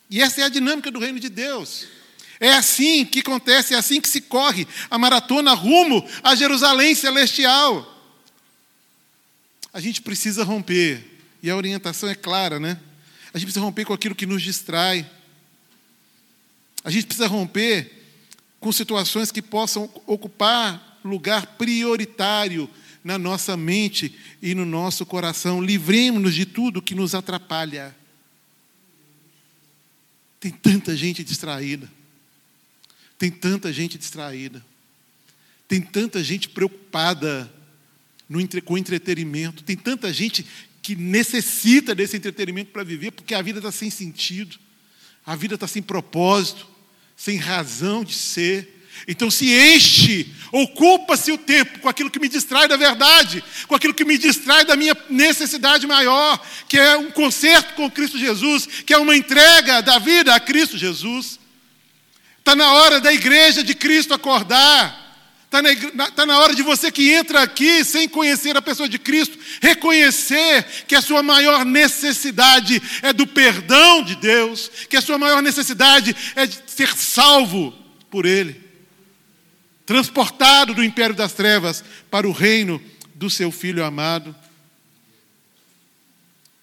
E 0.08 0.20
essa 0.20 0.40
é 0.40 0.44
a 0.44 0.48
dinâmica 0.48 0.90
do 0.90 0.98
reino 0.98 1.18
de 1.18 1.28
Deus. 1.28 1.86
É 2.40 2.52
assim 2.52 3.04
que 3.04 3.20
acontece, 3.20 3.74
é 3.74 3.76
assim 3.76 4.00
que 4.00 4.08
se 4.08 4.20
corre 4.20 4.66
a 4.90 4.98
maratona 4.98 5.52
rumo 5.54 6.06
a 6.22 6.34
Jerusalém 6.34 6.94
celestial. 6.94 7.88
A 9.72 9.80
gente 9.80 10.02
precisa 10.02 10.44
romper 10.44 11.11
e 11.42 11.50
a 11.50 11.56
orientação 11.56 12.08
é 12.08 12.14
clara, 12.14 12.60
né? 12.60 12.78
A 13.34 13.38
gente 13.38 13.46
precisa 13.46 13.64
romper 13.64 13.84
com 13.84 13.92
aquilo 13.92 14.14
que 14.14 14.26
nos 14.26 14.42
distrai. 14.42 15.08
A 16.84 16.90
gente 16.90 17.06
precisa 17.06 17.26
romper 17.26 17.90
com 18.60 18.70
situações 18.70 19.32
que 19.32 19.42
possam 19.42 19.90
ocupar 20.06 21.00
lugar 21.04 21.46
prioritário 21.58 22.70
na 23.02 23.18
nossa 23.18 23.56
mente 23.56 24.16
e 24.40 24.54
no 24.54 24.64
nosso 24.64 25.04
coração. 25.04 25.60
Livremos-nos 25.60 26.34
de 26.34 26.46
tudo 26.46 26.82
que 26.82 26.94
nos 26.94 27.14
atrapalha. 27.14 27.94
Tem 30.38 30.52
tanta 30.52 30.96
gente 30.96 31.24
distraída. 31.24 31.90
Tem 33.18 33.30
tanta 33.30 33.72
gente 33.72 33.98
distraída. 33.98 34.64
Tem 35.66 35.80
tanta 35.80 36.22
gente 36.22 36.48
preocupada 36.48 37.52
no, 38.28 38.46
com 38.62 38.76
entretenimento. 38.76 39.62
Tem 39.62 39.76
tanta 39.76 40.12
gente 40.12 40.46
que 40.82 40.96
necessita 40.96 41.94
desse 41.94 42.16
entretenimento 42.16 42.72
para 42.72 42.82
viver, 42.82 43.12
porque 43.12 43.34
a 43.34 43.40
vida 43.40 43.60
está 43.60 43.70
sem 43.70 43.88
sentido, 43.88 44.58
a 45.24 45.36
vida 45.36 45.54
está 45.54 45.68
sem 45.68 45.80
propósito, 45.80 46.66
sem 47.16 47.36
razão 47.36 48.02
de 48.02 48.12
ser. 48.12 48.80
Então 49.06 49.30
se 49.30 49.52
enche, 49.54 50.26
ocupa-se 50.50 51.30
o 51.30 51.38
tempo 51.38 51.78
com 51.78 51.88
aquilo 51.88 52.10
que 52.10 52.18
me 52.18 52.28
distrai 52.28 52.66
da 52.66 52.76
verdade, 52.76 53.42
com 53.68 53.76
aquilo 53.76 53.94
que 53.94 54.04
me 54.04 54.18
distrai 54.18 54.64
da 54.64 54.76
minha 54.76 54.96
necessidade 55.08 55.86
maior, 55.86 56.44
que 56.68 56.76
é 56.76 56.96
um 56.96 57.10
concerto 57.12 57.74
com 57.74 57.90
Cristo 57.90 58.18
Jesus, 58.18 58.66
que 58.84 58.92
é 58.92 58.98
uma 58.98 59.16
entrega 59.16 59.80
da 59.80 59.98
vida 59.98 60.34
a 60.34 60.40
Cristo 60.40 60.76
Jesus. 60.76 61.38
Está 62.38 62.56
na 62.56 62.72
hora 62.72 63.00
da 63.00 63.12
igreja 63.12 63.62
de 63.62 63.74
Cristo 63.74 64.12
acordar 64.12 65.01
Está 65.52 65.60
na, 65.92 66.10
tá 66.10 66.24
na 66.24 66.38
hora 66.38 66.54
de 66.54 66.62
você 66.62 66.90
que 66.90 67.12
entra 67.12 67.42
aqui 67.42 67.84
sem 67.84 68.08
conhecer 68.08 68.56
a 68.56 68.62
pessoa 68.62 68.88
de 68.88 68.98
Cristo, 68.98 69.38
reconhecer 69.60 70.64
que 70.88 70.94
a 70.94 71.02
sua 71.02 71.22
maior 71.22 71.62
necessidade 71.62 72.80
é 73.02 73.12
do 73.12 73.26
perdão 73.26 74.02
de 74.02 74.16
Deus, 74.16 74.70
que 74.88 74.96
a 74.96 75.02
sua 75.02 75.18
maior 75.18 75.42
necessidade 75.42 76.16
é 76.34 76.46
de 76.46 76.58
ser 76.66 76.96
salvo 76.96 77.70
por 78.10 78.24
Ele, 78.24 78.58
transportado 79.84 80.72
do 80.72 80.82
império 80.82 81.14
das 81.14 81.34
trevas 81.34 81.84
para 82.10 82.26
o 82.26 82.32
reino 82.32 82.82
do 83.14 83.28
seu 83.28 83.52
Filho 83.52 83.84
amado. 83.84 84.34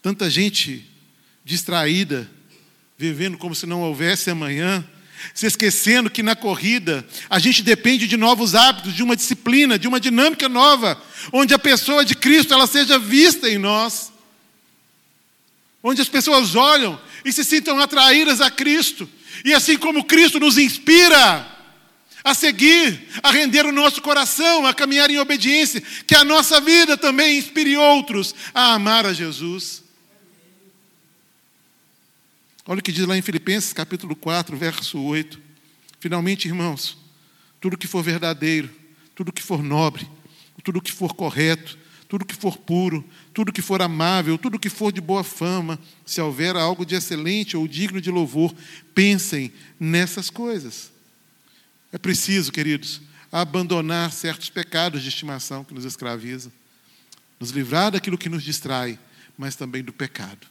Tanta 0.02 0.32
gente 0.32 0.84
distraída, 1.46 2.28
vivendo 2.98 3.38
como 3.38 3.54
se 3.54 3.68
não 3.68 3.82
houvesse 3.82 4.32
amanhã 4.32 4.84
se 5.34 5.46
esquecendo 5.46 6.10
que 6.10 6.24
na 6.24 6.36
corrida 6.36 7.06
a 7.30 7.40
gente 7.40 7.62
depende 7.62 8.08
de 8.08 8.18
novos 8.18 8.56
hábitos, 8.56 8.94
de 8.94 9.04
uma 9.04 9.16
disciplina, 9.16 9.80
de 9.80 9.88
uma 9.88 10.00
dinâmica 10.00 10.50
nova, 10.50 11.02
onde 11.32 11.54
a 11.54 11.60
pessoa 11.60 12.04
de 12.04 12.16
Cristo 12.16 12.54
ela 12.54 12.68
seja 12.68 12.98
vista 12.98 13.50
em 13.50 13.58
nós, 13.58 14.12
onde 15.84 16.02
as 16.02 16.10
pessoas 16.10 16.56
olham 16.56 17.00
e 17.24 17.32
se 17.32 17.44
sintam 17.44 17.80
atraídas 17.80 18.42
a 18.42 18.50
Cristo, 18.50 19.10
e 19.46 19.54
assim 19.54 19.78
como 19.78 20.04
Cristo 20.04 20.40
nos 20.40 20.58
inspira 20.58 21.58
a 22.24 22.34
seguir, 22.34 23.08
a 23.24 23.32
render 23.32 23.66
o 23.66 23.72
nosso 23.72 24.02
coração, 24.02 24.66
a 24.66 24.74
caminhar 24.74 25.10
em 25.10 25.18
obediência, 25.18 25.82
que 26.06 26.16
a 26.16 26.24
nossa 26.24 26.60
vida 26.60 26.98
também 26.98 27.38
inspire 27.38 27.78
outros 27.78 28.36
a 28.54 28.74
amar 28.74 29.06
a 29.06 29.14
Jesus. 29.14 29.84
Olha 32.70 32.82
o 32.82 32.84
que 32.84 32.92
diz 32.92 33.08
lá 33.08 33.18
em 33.18 33.22
Filipenses 33.24 33.74
capítulo 33.74 34.16
4, 34.16 34.56
verso 34.56 35.02
8. 35.02 35.42
Finalmente, 36.00 36.48
irmãos, 36.48 37.00
tudo 37.60 37.76
que 37.76 37.88
for 37.88 38.04
verdadeiro, 38.04 38.70
tudo 39.16 39.34
que 39.34 39.42
for 39.42 39.64
nobre, 39.64 40.08
tudo 40.64 40.80
que 40.80 40.92
for 40.92 41.16
correto, 41.16 41.76
tudo 42.08 42.24
que 42.24 42.36
for 42.36 42.60
puro, 42.60 43.04
tudo 43.34 43.52
que 43.52 43.64
for 43.64 43.82
amável, 43.82 44.38
tudo 44.38 44.60
que 44.60 44.70
for 44.70 44.92
de 44.92 45.02
boa 45.02 45.24
fama, 45.24 45.80
se 46.06 46.22
houver 46.22 46.56
algo 46.56 46.86
de 46.86 46.94
excelente 46.94 47.58
ou 47.58 47.68
digno 47.68 48.00
de 48.00 48.12
louvor, 48.12 48.54
pensem 48.94 49.52
nessas 49.80 50.30
coisas. 50.30 50.92
É 51.92 51.98
preciso, 51.98 52.52
queridos, 52.52 53.02
abandonar 53.32 54.12
certos 54.12 54.52
pecados 54.52 55.02
de 55.02 55.10
estimação 55.10 55.64
que 55.64 55.74
nos 55.74 55.86
escravizam, 55.86 56.52
nos 57.40 57.50
livrar 57.50 57.90
daquilo 57.90 58.16
que 58.16 58.30
nos 58.30 58.44
distrai, 58.44 59.00
mas 59.36 59.56
também 59.56 59.84
do 59.84 59.92
pecado. 59.92 60.49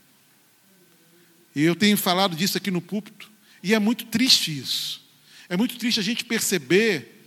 E 1.59 1.65
eu 1.65 1.75
tenho 1.75 1.97
falado 1.97 2.37
disso 2.37 2.57
aqui 2.57 2.71
no 2.71 2.81
púlpito, 2.81 3.29
e 3.65 3.75
é 3.75 3.81
muito 3.81 4.05
triste 4.05 4.57
isso. 4.57 5.03
É 5.49 5.57
muito 5.57 5.77
triste 5.77 5.99
a 5.99 6.03
gente 6.05 6.25
perceber 6.25 7.21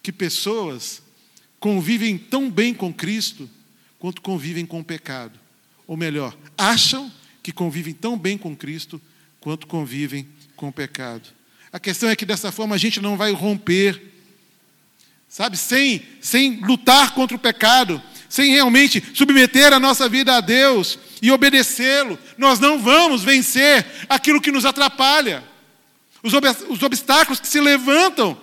que 0.00 0.12
pessoas 0.12 1.02
convivem 1.58 2.16
tão 2.16 2.48
bem 2.48 2.72
com 2.72 2.94
Cristo 2.94 3.50
quanto 3.98 4.22
convivem 4.22 4.64
com 4.64 4.78
o 4.78 4.84
pecado. 4.84 5.36
Ou 5.84 5.96
melhor, 5.96 6.38
acham 6.56 7.12
que 7.42 7.50
convivem 7.50 7.92
tão 7.92 8.16
bem 8.16 8.38
com 8.38 8.54
Cristo 8.54 9.02
quanto 9.40 9.66
convivem 9.66 10.28
com 10.54 10.68
o 10.68 10.72
pecado. 10.72 11.30
A 11.72 11.80
questão 11.80 12.08
é 12.08 12.14
que 12.14 12.24
dessa 12.24 12.52
forma 12.52 12.76
a 12.76 12.78
gente 12.78 13.00
não 13.00 13.16
vai 13.16 13.32
romper, 13.32 14.00
sabe, 15.28 15.56
sem, 15.56 16.06
sem 16.20 16.60
lutar 16.60 17.16
contra 17.16 17.36
o 17.36 17.40
pecado, 17.40 18.00
sem 18.28 18.52
realmente 18.52 19.02
submeter 19.12 19.72
a 19.72 19.80
nossa 19.80 20.08
vida 20.08 20.36
a 20.36 20.40
Deus 20.40 21.00
e 21.22 21.30
obedecê-lo, 21.30 22.18
nós 22.36 22.58
não 22.58 22.80
vamos 22.80 23.22
vencer 23.22 23.86
aquilo 24.08 24.40
que 24.40 24.50
nos 24.50 24.64
atrapalha, 24.64 25.44
os, 26.20 26.34
ob 26.34 26.48
os 26.68 26.82
obstáculos 26.82 27.38
que 27.38 27.46
se 27.46 27.60
levantam. 27.60 28.36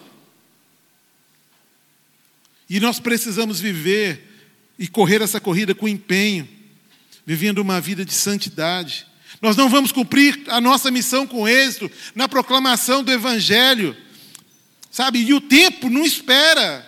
E 2.70 2.80
nós 2.80 2.98
precisamos 2.98 3.60
viver 3.60 4.26
e 4.80 4.88
correr 4.88 5.22
essa 5.22 5.42
corrida 5.42 5.76
com 5.76 5.90
empenho, 5.90 6.48
vivendo 7.26 7.60
uma 7.60 7.82
vida 7.82 8.06
de 8.06 8.14
santidade. 8.14 9.06
Nós 9.42 9.58
não 9.58 9.68
vamos 9.68 9.92
cumprir 9.92 10.44
a 10.48 10.62
nossa 10.62 10.90
missão 10.90 11.28
com 11.28 11.48
êxito 11.48 11.92
na 12.16 12.30
proclamação 12.30 13.04
do 13.04 13.12
Evangelho, 13.12 13.96
sabe? 14.90 15.20
E 15.20 15.34
o 15.34 15.42
tempo 15.42 15.90
não 15.90 16.06
espera. 16.06 16.86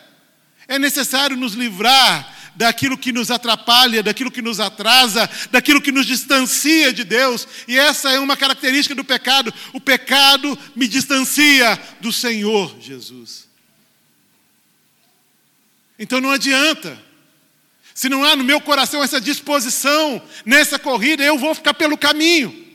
É 0.70 0.80
necessário 0.80 1.36
nos 1.36 1.52
livrar 1.54 2.31
daquilo 2.56 2.98
que 2.98 3.12
nos 3.12 3.32
atrapalha, 3.32 4.04
daquilo 4.04 4.32
que 4.32 4.42
nos 4.42 4.60
atrasa, 4.60 5.30
daquilo 5.52 5.82
que 5.82 5.92
nos 5.92 6.06
distancia 6.06 6.94
de 6.94 7.04
Deus. 7.04 7.48
E 7.68 7.78
essa 7.78 8.12
é 8.12 8.20
uma 8.20 8.38
característica 8.38 8.96
do 8.96 9.04
pecado. 9.04 9.54
O 9.74 9.80
pecado 9.80 10.58
me 10.76 10.88
distancia 10.88 11.80
do 12.00 12.12
Senhor 12.12 12.76
Jesus. 12.80 13.48
Então 15.98 16.20
não 16.20 16.32
adianta. 16.32 17.00
Se 17.94 18.10
não 18.10 18.24
há 18.24 18.36
no 18.36 18.44
meu 18.44 18.60
coração 18.60 19.04
essa 19.04 19.22
disposição 19.22 20.22
nessa 20.46 20.80
corrida, 20.80 21.24
eu 21.24 21.38
vou 21.38 21.54
ficar 21.54 21.74
pelo 21.74 21.98
caminho. 21.98 22.68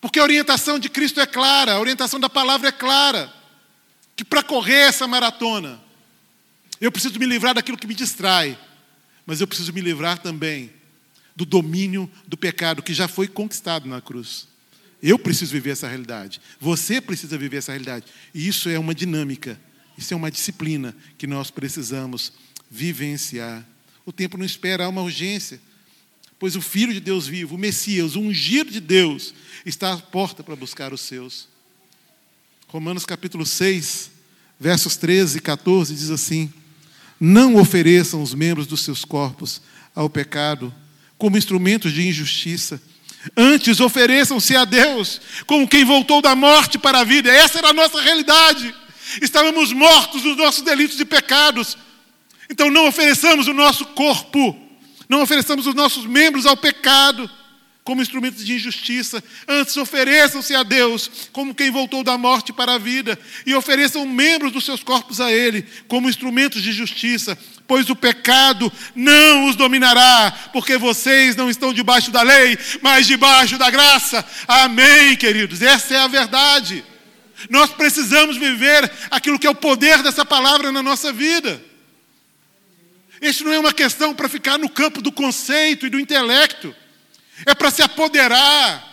Porque 0.00 0.18
a 0.18 0.22
orientação 0.22 0.78
de 0.78 0.88
Cristo 0.88 1.20
é 1.20 1.26
clara, 1.26 1.72
a 1.72 1.80
orientação 1.80 2.18
da 2.18 2.28
palavra 2.28 2.68
é 2.68 2.72
clara. 2.72 3.32
Que 4.16 4.24
para 4.24 4.42
correr 4.42 4.88
essa 4.88 5.06
maratona, 5.06 5.80
eu 6.80 6.90
preciso 6.90 7.18
me 7.18 7.26
livrar 7.26 7.54
daquilo 7.54 7.76
que 7.76 7.86
me 7.86 7.94
distrai, 7.94 8.58
mas 9.26 9.40
eu 9.40 9.46
preciso 9.46 9.72
me 9.72 9.80
livrar 9.80 10.18
também 10.18 10.70
do 11.36 11.44
domínio 11.44 12.10
do 12.26 12.36
pecado 12.36 12.82
que 12.82 12.94
já 12.94 13.06
foi 13.06 13.28
conquistado 13.28 13.88
na 13.88 14.00
cruz. 14.00 14.48
Eu 15.02 15.18
preciso 15.18 15.52
viver 15.52 15.70
essa 15.70 15.88
realidade. 15.88 16.40
Você 16.60 17.00
precisa 17.00 17.38
viver 17.38 17.58
essa 17.58 17.72
realidade. 17.72 18.06
E 18.34 18.46
isso 18.46 18.68
é 18.68 18.78
uma 18.78 18.94
dinâmica, 18.94 19.58
isso 19.96 20.12
é 20.12 20.16
uma 20.16 20.30
disciplina 20.30 20.94
que 21.16 21.26
nós 21.26 21.50
precisamos 21.50 22.32
vivenciar. 22.70 23.66
O 24.04 24.12
tempo 24.12 24.36
não 24.36 24.44
espera, 24.44 24.84
há 24.84 24.88
uma 24.88 25.02
urgência. 25.02 25.60
Pois 26.38 26.56
o 26.56 26.60
Filho 26.60 26.92
de 26.92 27.00
Deus 27.00 27.26
vivo, 27.26 27.54
o 27.54 27.58
Messias, 27.58 28.16
o 28.16 28.20
ungido 28.20 28.70
de 28.70 28.80
Deus, 28.80 29.34
está 29.64 29.92
à 29.92 29.98
porta 29.98 30.42
para 30.42 30.56
buscar 30.56 30.92
os 30.92 31.02
seus. 31.02 31.48
Romanos 32.66 33.04
capítulo 33.04 33.44
6, 33.44 34.10
versos 34.58 34.96
13 34.96 35.38
e 35.38 35.40
14 35.40 35.94
diz 35.94 36.10
assim: 36.10 36.52
não 37.20 37.56
ofereçam 37.56 38.22
os 38.22 38.34
membros 38.34 38.66
dos 38.66 38.80
seus 38.80 39.04
corpos 39.04 39.60
ao 39.94 40.08
pecado 40.08 40.74
como 41.18 41.36
instrumentos 41.36 41.92
de 41.92 42.08
injustiça. 42.08 42.80
Antes, 43.36 43.78
ofereçam-se 43.80 44.56
a 44.56 44.64
Deus 44.64 45.20
como 45.46 45.68
quem 45.68 45.84
voltou 45.84 46.22
da 46.22 46.34
morte 46.34 46.78
para 46.78 47.00
a 47.00 47.04
vida. 47.04 47.30
Essa 47.30 47.58
era 47.58 47.68
a 47.68 47.74
nossa 47.74 48.00
realidade. 48.00 48.74
Estávamos 49.20 49.72
mortos 49.72 50.24
nos 50.24 50.36
nossos 50.36 50.62
delitos 50.62 50.98
e 50.98 51.04
pecados. 51.04 51.76
Então, 52.48 52.70
não 52.70 52.88
ofereçamos 52.88 53.46
o 53.46 53.52
nosso 53.52 53.84
corpo, 53.86 54.58
não 55.08 55.22
ofereçamos 55.22 55.66
os 55.66 55.74
nossos 55.74 56.06
membros 56.06 56.46
ao 56.46 56.56
pecado 56.56 57.30
como 57.84 58.02
instrumentos 58.02 58.44
de 58.44 58.54
injustiça. 58.54 59.22
Antes, 59.48 59.76
ofereçam-se 59.76 60.54
a 60.54 60.62
Deus 60.62 61.10
como 61.32 61.54
quem 61.54 61.70
voltou 61.70 62.04
da 62.04 62.18
morte 62.18 62.52
para 62.52 62.74
a 62.74 62.78
vida, 62.78 63.18
e 63.46 63.54
ofereçam 63.54 64.06
membros 64.06 64.52
dos 64.52 64.64
seus 64.64 64.82
corpos 64.82 65.20
a 65.20 65.32
Ele 65.32 65.66
como 65.88 66.08
instrumentos 66.08 66.62
de 66.62 66.72
justiça, 66.72 67.36
pois 67.66 67.88
o 67.88 67.96
pecado 67.96 68.70
não 68.94 69.48
os 69.48 69.56
dominará, 69.56 70.50
porque 70.52 70.76
vocês 70.76 71.36
não 71.36 71.48
estão 71.48 71.72
debaixo 71.72 72.10
da 72.10 72.22
lei, 72.22 72.58
mas 72.82 73.06
debaixo 73.06 73.56
da 73.56 73.70
graça. 73.70 74.24
Amém, 74.46 75.16
queridos? 75.16 75.62
Essa 75.62 75.94
é 75.94 75.98
a 75.98 76.08
verdade. 76.08 76.84
Nós 77.48 77.70
precisamos 77.70 78.36
viver 78.36 78.90
aquilo 79.10 79.38
que 79.38 79.46
é 79.46 79.50
o 79.50 79.54
poder 79.54 80.02
dessa 80.02 80.26
palavra 80.26 80.70
na 80.70 80.82
nossa 80.82 81.10
vida. 81.12 81.62
Isso 83.22 83.44
não 83.44 83.52
é 83.52 83.58
uma 83.58 83.72
questão 83.72 84.14
para 84.14 84.28
ficar 84.28 84.58
no 84.58 84.68
campo 84.68 85.00
do 85.00 85.10
conceito 85.10 85.86
e 85.86 85.90
do 85.90 85.98
intelecto 85.98 86.74
é 87.46 87.54
para 87.54 87.70
se 87.70 87.82
apoderar 87.82 88.86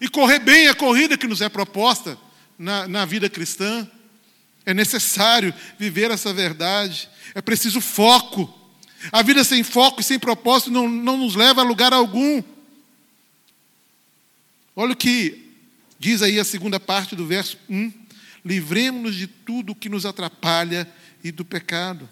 e 0.00 0.08
correr 0.08 0.38
bem 0.38 0.68
a 0.68 0.74
corrida 0.74 1.16
que 1.16 1.26
nos 1.26 1.40
é 1.40 1.48
proposta 1.48 2.18
na, 2.58 2.88
na 2.88 3.04
vida 3.04 3.30
cristã. 3.30 3.88
É 4.64 4.72
necessário 4.72 5.52
viver 5.78 6.10
essa 6.10 6.32
verdade, 6.32 7.08
é 7.34 7.40
preciso 7.40 7.80
foco. 7.80 8.52
A 9.10 9.22
vida 9.22 9.42
sem 9.42 9.64
foco 9.64 10.00
e 10.00 10.04
sem 10.04 10.18
propósito 10.18 10.70
não, 10.70 10.88
não 10.88 11.16
nos 11.16 11.34
leva 11.34 11.60
a 11.60 11.64
lugar 11.64 11.92
algum. 11.92 12.42
Olha 14.74 14.92
o 14.92 14.96
que 14.96 15.50
diz 15.98 16.22
aí 16.22 16.38
a 16.38 16.44
segunda 16.44 16.78
parte 16.78 17.16
do 17.16 17.26
verso 17.26 17.58
1. 17.68 17.92
Livremos-nos 18.44 19.14
de 19.14 19.26
tudo 19.26 19.74
que 19.74 19.88
nos 19.88 20.06
atrapalha 20.06 20.88
e 21.22 21.30
do 21.30 21.44
pecado. 21.44 22.08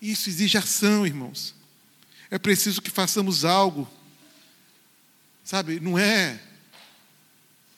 Isso 0.00 0.28
exige 0.28 0.56
ação, 0.56 1.06
irmãos. 1.06 1.54
É 2.30 2.38
preciso 2.38 2.80
que 2.80 2.90
façamos 2.90 3.44
algo 3.44 3.88
Sabe, 5.50 5.80
não 5.80 5.98
é 5.98 6.38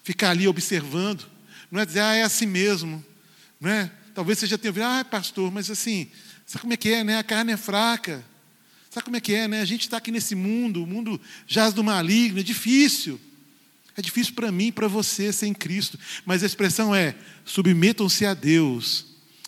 ficar 0.03 0.29
ali 0.29 0.47
observando, 0.47 1.25
não 1.71 1.81
é 1.81 1.87
dizer, 1.87 2.01
ah, 2.01 2.15
é 2.15 2.23
assim 2.23 2.45
mesmo, 2.45 3.03
não 3.59 3.71
é? 3.71 3.91
Talvez 4.15 4.39
você 4.39 4.47
já 4.47 4.59
tenha 4.59 4.69
ouvido, 4.69 4.85
ah, 4.85 5.03
pastor, 5.03 5.51
mas 5.51 5.71
assim, 5.71 6.07
sabe 6.45 6.61
como 6.61 6.75
é 6.75 6.77
que 6.77 6.91
é, 6.91 7.03
né? 7.03 7.17
A 7.17 7.23
carne 7.23 7.51
é 7.51 7.57
fraca. 7.57 8.23
Sabe 8.91 9.05
como 9.07 9.17
é 9.17 9.21
que 9.23 9.33
é, 9.33 9.49
né? 9.49 9.63
A 9.63 9.65
gente 9.65 9.81
está 9.81 9.97
aqui 9.97 10.11
nesse 10.11 10.35
mundo, 10.35 10.85
o 10.85 10.87
mundo 10.87 11.19
jaz 11.47 11.73
do 11.73 11.83
maligno, 11.83 12.41
é 12.41 12.43
difícil. 12.43 13.19
É 13.97 14.03
difícil 14.03 14.35
para 14.35 14.53
mim, 14.53 14.71
para 14.71 14.87
você, 14.87 15.33
sem 15.33 15.55
Cristo. 15.55 15.99
Mas 16.27 16.43
a 16.43 16.47
expressão 16.47 16.95
é: 16.95 17.15
submetam-se 17.43 18.27
a 18.27 18.35
Deus 18.35 19.07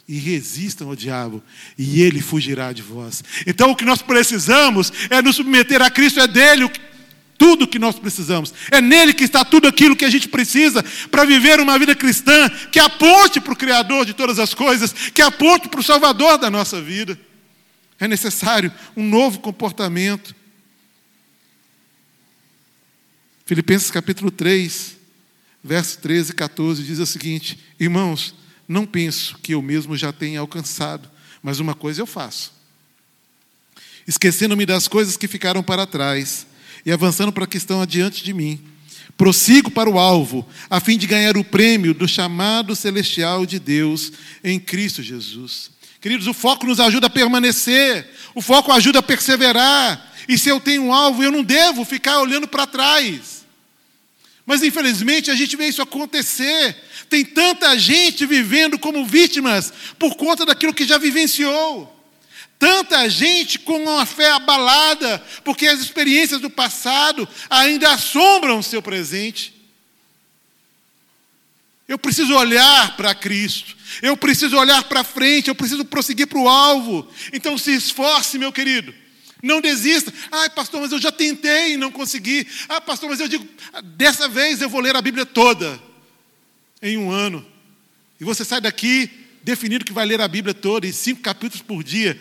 e 0.08 0.16
resistam 0.16 0.88
ao 0.88 0.96
diabo, 0.96 1.42
e 1.76 2.00
ele 2.00 2.22
fugirá 2.22 2.72
de 2.72 2.80
vós. 2.80 3.22
Então 3.46 3.70
o 3.70 3.76
que 3.76 3.84
nós 3.84 4.00
precisamos 4.00 4.90
é 5.10 5.20
nos 5.20 5.36
submeter 5.36 5.82
a 5.82 5.90
Cristo, 5.90 6.20
é 6.20 6.26
dele 6.26 6.64
tudo 7.44 7.68
que 7.68 7.78
nós 7.78 7.98
precisamos. 7.98 8.54
É 8.70 8.80
nele 8.80 9.12
que 9.12 9.24
está 9.24 9.44
tudo 9.44 9.68
aquilo 9.68 9.94
que 9.94 10.06
a 10.06 10.08
gente 10.08 10.28
precisa 10.28 10.82
para 11.10 11.26
viver 11.26 11.60
uma 11.60 11.78
vida 11.78 11.94
cristã 11.94 12.48
que 12.72 12.78
aponte 12.78 13.38
para 13.38 13.52
o 13.52 13.56
Criador 13.56 14.06
de 14.06 14.14
todas 14.14 14.38
as 14.38 14.54
coisas, 14.54 14.94
que 15.10 15.20
aponte 15.20 15.68
para 15.68 15.78
o 15.78 15.82
Salvador 15.82 16.38
da 16.38 16.48
nossa 16.48 16.80
vida. 16.80 17.20
É 18.00 18.08
necessário 18.08 18.72
um 18.96 19.06
novo 19.06 19.40
comportamento. 19.40 20.34
Filipenses 23.44 23.90
capítulo 23.90 24.30
3, 24.30 24.96
verso 25.62 25.98
13 25.98 26.30
e 26.30 26.34
14 26.34 26.82
diz 26.82 26.98
o 26.98 27.04
seguinte: 27.04 27.58
Irmãos, 27.78 28.34
não 28.66 28.86
penso 28.86 29.38
que 29.42 29.52
eu 29.52 29.60
mesmo 29.60 29.98
já 29.98 30.14
tenha 30.14 30.40
alcançado, 30.40 31.10
mas 31.42 31.60
uma 31.60 31.74
coisa 31.74 32.00
eu 32.00 32.06
faço. 32.06 32.54
Esquecendo-me 34.08 34.64
das 34.64 34.88
coisas 34.88 35.18
que 35.18 35.28
ficaram 35.28 35.62
para 35.62 35.86
trás 35.86 36.46
e 36.84 36.92
avançando 36.92 37.32
para 37.32 37.44
a 37.44 37.48
questão 37.48 37.80
adiante 37.80 38.22
de 38.22 38.32
mim. 38.32 38.60
Prossigo 39.16 39.70
para 39.70 39.88
o 39.88 39.98
alvo, 39.98 40.46
a 40.68 40.80
fim 40.80 40.98
de 40.98 41.06
ganhar 41.06 41.36
o 41.36 41.44
prêmio 41.44 41.94
do 41.94 42.08
chamado 42.08 42.74
celestial 42.74 43.46
de 43.46 43.58
Deus 43.58 44.12
em 44.42 44.58
Cristo 44.58 45.02
Jesus. 45.02 45.70
Queridos, 46.00 46.26
o 46.26 46.34
foco 46.34 46.66
nos 46.66 46.80
ajuda 46.80 47.06
a 47.06 47.10
permanecer, 47.10 48.06
o 48.34 48.42
foco 48.42 48.72
ajuda 48.72 48.98
a 48.98 49.02
perseverar. 49.02 50.12
E 50.28 50.36
se 50.36 50.48
eu 50.48 50.60
tenho 50.60 50.82
um 50.84 50.92
alvo, 50.92 51.22
eu 51.22 51.30
não 51.30 51.42
devo 51.42 51.84
ficar 51.84 52.20
olhando 52.20 52.48
para 52.48 52.66
trás. 52.66 53.44
Mas 54.44 54.62
infelizmente 54.62 55.30
a 55.30 55.34
gente 55.34 55.56
vê 55.56 55.68
isso 55.68 55.80
acontecer. 55.80 56.76
Tem 57.08 57.24
tanta 57.24 57.78
gente 57.78 58.26
vivendo 58.26 58.78
como 58.78 59.06
vítimas 59.06 59.72
por 59.98 60.16
conta 60.16 60.44
daquilo 60.44 60.74
que 60.74 60.84
já 60.84 60.98
vivenciou. 60.98 61.93
Tanta 62.64 63.10
gente 63.10 63.58
com 63.58 63.98
a 63.98 64.06
fé 64.06 64.30
abalada, 64.30 65.22
porque 65.44 65.66
as 65.66 65.80
experiências 65.80 66.40
do 66.40 66.48
passado 66.48 67.28
ainda 67.50 67.92
assombram 67.92 68.58
o 68.58 68.62
seu 68.62 68.80
presente. 68.80 69.52
Eu 71.86 71.98
preciso 71.98 72.34
olhar 72.34 72.96
para 72.96 73.14
Cristo, 73.14 73.76
eu 74.00 74.16
preciso 74.16 74.56
olhar 74.56 74.82
para 74.84 75.04
frente, 75.04 75.48
eu 75.48 75.54
preciso 75.54 75.84
prosseguir 75.84 76.26
para 76.26 76.38
o 76.38 76.48
alvo. 76.48 77.06
Então 77.34 77.58
se 77.58 77.70
esforce, 77.74 78.38
meu 78.38 78.50
querido. 78.50 78.94
Não 79.42 79.60
desista. 79.60 80.10
Ai, 80.32 80.48
pastor, 80.48 80.80
mas 80.80 80.90
eu 80.90 80.98
já 80.98 81.12
tentei 81.12 81.74
e 81.74 81.76
não 81.76 81.92
consegui. 81.92 82.48
Ah, 82.66 82.80
pastor, 82.80 83.10
mas 83.10 83.20
eu 83.20 83.28
digo, 83.28 83.46
dessa 83.94 84.26
vez 84.26 84.62
eu 84.62 84.70
vou 84.70 84.80
ler 84.80 84.96
a 84.96 85.02
Bíblia 85.02 85.26
toda 85.26 85.78
em 86.80 86.96
um 86.96 87.10
ano. 87.10 87.44
E 88.18 88.24
você 88.24 88.42
sai 88.42 88.62
daqui 88.62 89.10
definido 89.42 89.84
que 89.84 89.92
vai 89.92 90.06
ler 90.06 90.22
a 90.22 90.26
Bíblia 90.26 90.54
toda, 90.54 90.86
em 90.86 90.92
cinco 90.92 91.20
capítulos 91.20 91.60
por 91.60 91.84
dia. 91.84 92.18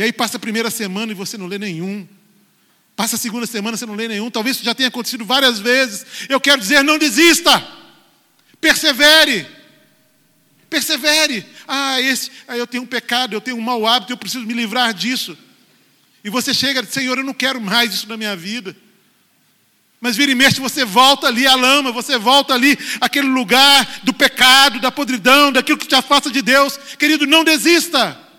E 0.00 0.02
aí 0.02 0.14
passa 0.14 0.38
a 0.38 0.40
primeira 0.40 0.70
semana 0.70 1.12
e 1.12 1.14
você 1.14 1.36
não 1.36 1.46
lê 1.46 1.58
nenhum. 1.58 2.08
Passa 2.96 3.16
a 3.16 3.18
segunda 3.18 3.46
semana 3.46 3.76
você 3.76 3.84
não 3.84 3.94
lê 3.94 4.08
nenhum. 4.08 4.30
Talvez 4.30 4.56
isso 4.56 4.64
já 4.64 4.74
tenha 4.74 4.88
acontecido 4.88 5.26
várias 5.26 5.58
vezes. 5.58 6.06
Eu 6.26 6.40
quero 6.40 6.58
dizer, 6.58 6.82
não 6.82 6.96
desista. 6.96 7.62
Persevere. 8.58 9.46
Persevere. 10.70 11.44
Ah, 11.68 12.00
esse, 12.00 12.30
ah, 12.48 12.56
eu 12.56 12.66
tenho 12.66 12.82
um 12.82 12.86
pecado, 12.86 13.34
eu 13.34 13.42
tenho 13.42 13.58
um 13.58 13.60
mau 13.60 13.86
hábito, 13.86 14.10
eu 14.10 14.16
preciso 14.16 14.46
me 14.46 14.54
livrar 14.54 14.94
disso. 14.94 15.36
E 16.24 16.30
você 16.30 16.54
chega, 16.54 16.82
Senhor, 16.86 17.18
eu 17.18 17.24
não 17.24 17.34
quero 17.34 17.60
mais 17.60 17.92
isso 17.92 18.08
na 18.08 18.16
minha 18.16 18.34
vida. 18.34 18.74
Mas 20.00 20.16
vira 20.16 20.32
e 20.32 20.34
mexe, 20.34 20.62
você 20.62 20.82
volta 20.82 21.26
ali 21.26 21.46
à 21.46 21.54
lama, 21.54 21.92
você 21.92 22.16
volta 22.16 22.54
ali 22.54 22.78
àquele 23.02 23.28
lugar 23.28 24.00
do 24.02 24.14
pecado, 24.14 24.80
da 24.80 24.90
podridão, 24.90 25.52
daquilo 25.52 25.76
que 25.76 25.86
te 25.86 25.94
afasta 25.94 26.30
de 26.30 26.40
Deus. 26.40 26.78
Querido, 26.98 27.26
não 27.26 27.44
desista. 27.44 28.29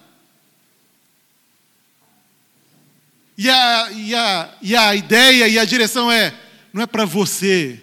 E 3.41 3.49
a, 3.49 3.91
e, 3.91 4.13
a, 4.13 4.57
e 4.61 4.75
a 4.75 4.95
ideia 4.95 5.47
e 5.47 5.57
a 5.57 5.65
direção 5.65 6.11
é: 6.11 6.31
não 6.71 6.83
é 6.83 6.85
para 6.85 7.05
você 7.05 7.81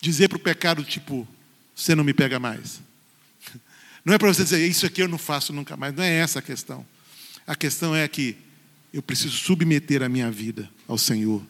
dizer 0.00 0.28
para 0.28 0.36
o 0.36 0.40
pecado, 0.40 0.84
tipo, 0.84 1.26
você 1.74 1.96
não 1.96 2.04
me 2.04 2.14
pega 2.14 2.38
mais. 2.38 2.80
Não 4.04 4.14
é 4.14 4.18
para 4.18 4.28
você 4.28 4.44
dizer, 4.44 4.66
isso 4.66 4.86
aqui 4.86 5.02
eu 5.02 5.08
não 5.08 5.18
faço 5.18 5.52
nunca 5.52 5.76
mais. 5.76 5.94
Não 5.94 6.02
é 6.02 6.10
essa 6.10 6.38
a 6.38 6.42
questão. 6.42 6.86
A 7.46 7.54
questão 7.54 7.94
é 7.94 8.08
que 8.08 8.34
eu 8.94 9.02
preciso 9.02 9.36
submeter 9.36 10.02
a 10.02 10.08
minha 10.08 10.30
vida 10.30 10.70
ao 10.88 10.96
Senhor 10.96 11.44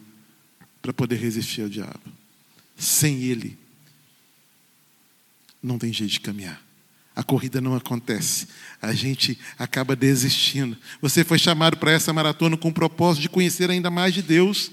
para 0.82 0.92
poder 0.92 1.16
resistir 1.16 1.62
ao 1.62 1.68
diabo. 1.68 2.00
Sem 2.76 3.22
Ele, 3.22 3.56
não 5.62 5.78
tem 5.78 5.92
jeito 5.92 6.10
de 6.10 6.20
caminhar. 6.20 6.60
A 7.20 7.22
corrida 7.22 7.60
não 7.60 7.76
acontece. 7.76 8.48
A 8.80 8.94
gente 8.94 9.38
acaba 9.58 9.94
desistindo. 9.94 10.74
Você 11.02 11.22
foi 11.22 11.38
chamado 11.38 11.76
para 11.76 11.92
essa 11.92 12.14
maratona 12.14 12.56
com 12.56 12.70
o 12.70 12.72
propósito 12.72 13.20
de 13.20 13.28
conhecer 13.28 13.70
ainda 13.70 13.90
mais 13.90 14.14
de 14.14 14.22
Deus. 14.22 14.70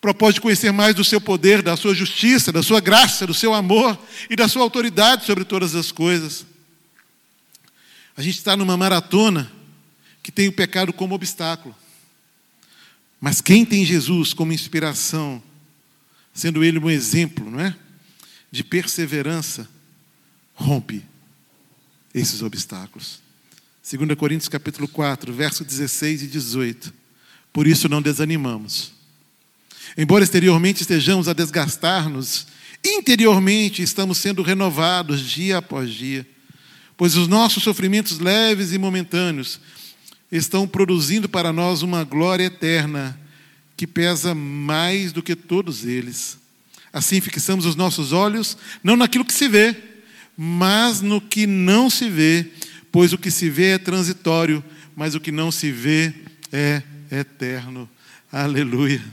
Propósito 0.00 0.36
de 0.36 0.40
conhecer 0.40 0.72
mais 0.72 0.94
do 0.94 1.04
seu 1.04 1.20
poder, 1.20 1.60
da 1.60 1.76
sua 1.76 1.94
justiça, 1.94 2.50
da 2.50 2.62
sua 2.62 2.80
graça, 2.80 3.26
do 3.26 3.34
seu 3.34 3.52
amor 3.52 3.98
e 4.30 4.36
da 4.36 4.48
sua 4.48 4.62
autoridade 4.62 5.26
sobre 5.26 5.44
todas 5.44 5.74
as 5.74 5.92
coisas. 5.92 6.46
A 8.16 8.22
gente 8.22 8.38
está 8.38 8.56
numa 8.56 8.74
maratona 8.74 9.52
que 10.22 10.32
tem 10.32 10.48
o 10.48 10.52
pecado 10.52 10.94
como 10.94 11.14
obstáculo. 11.14 11.76
Mas 13.20 13.42
quem 13.42 13.66
tem 13.66 13.84
Jesus 13.84 14.32
como 14.32 14.54
inspiração, 14.54 15.42
sendo 16.32 16.64
ele 16.64 16.78
um 16.78 16.88
exemplo, 16.88 17.50
não 17.50 17.60
é? 17.60 17.76
De 18.50 18.64
perseverança, 18.64 19.68
rompe 20.54 21.04
esses 22.14 22.42
obstáculos. 22.42 23.20
2 23.90 24.14
Coríntios 24.16 24.48
capítulo 24.48 24.86
4, 24.86 25.32
verso 25.32 25.64
16 25.64 26.22
e 26.22 26.26
18. 26.26 26.92
Por 27.52 27.66
isso 27.66 27.88
não 27.88 28.02
desanimamos. 28.02 28.92
Embora 29.96 30.22
exteriormente 30.22 30.82
estejamos 30.82 31.28
a 31.28 31.32
desgastar-nos, 31.32 32.46
interiormente 32.84 33.82
estamos 33.82 34.18
sendo 34.18 34.42
renovados 34.42 35.20
dia 35.20 35.58
após 35.58 35.90
dia, 35.90 36.26
pois 36.96 37.16
os 37.16 37.26
nossos 37.26 37.62
sofrimentos 37.62 38.18
leves 38.18 38.72
e 38.72 38.78
momentâneos 38.78 39.60
estão 40.30 40.68
produzindo 40.68 41.28
para 41.28 41.52
nós 41.52 41.82
uma 41.82 42.04
glória 42.04 42.44
eterna 42.44 43.18
que 43.76 43.86
pesa 43.86 44.34
mais 44.34 45.12
do 45.12 45.22
que 45.22 45.34
todos 45.34 45.84
eles. 45.84 46.38
Assim 46.92 47.20
fixamos 47.20 47.66
os 47.66 47.74
nossos 47.74 48.12
olhos 48.12 48.56
não 48.82 48.96
naquilo 48.96 49.24
que 49.24 49.32
se 49.32 49.48
vê, 49.48 49.76
mas 50.42 51.02
no 51.02 51.20
que 51.20 51.46
não 51.46 51.90
se 51.90 52.08
vê, 52.08 52.50
pois 52.90 53.12
o 53.12 53.18
que 53.18 53.30
se 53.30 53.50
vê 53.50 53.72
é 53.72 53.78
transitório, 53.78 54.64
mas 54.96 55.14
o 55.14 55.20
que 55.20 55.30
não 55.30 55.52
se 55.52 55.70
vê 55.70 56.14
é 56.50 56.82
eterno. 57.12 57.86
Aleluia. 58.32 59.04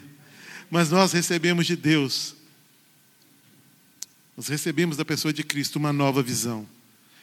Mas 0.71 0.89
nós 0.89 1.11
recebemos 1.11 1.67
de 1.67 1.75
Deus, 1.75 2.33
nós 4.37 4.47
recebemos 4.47 4.95
da 4.95 5.03
pessoa 5.03 5.33
de 5.33 5.43
Cristo 5.43 5.75
uma 5.75 5.91
nova 5.91 6.23
visão. 6.23 6.65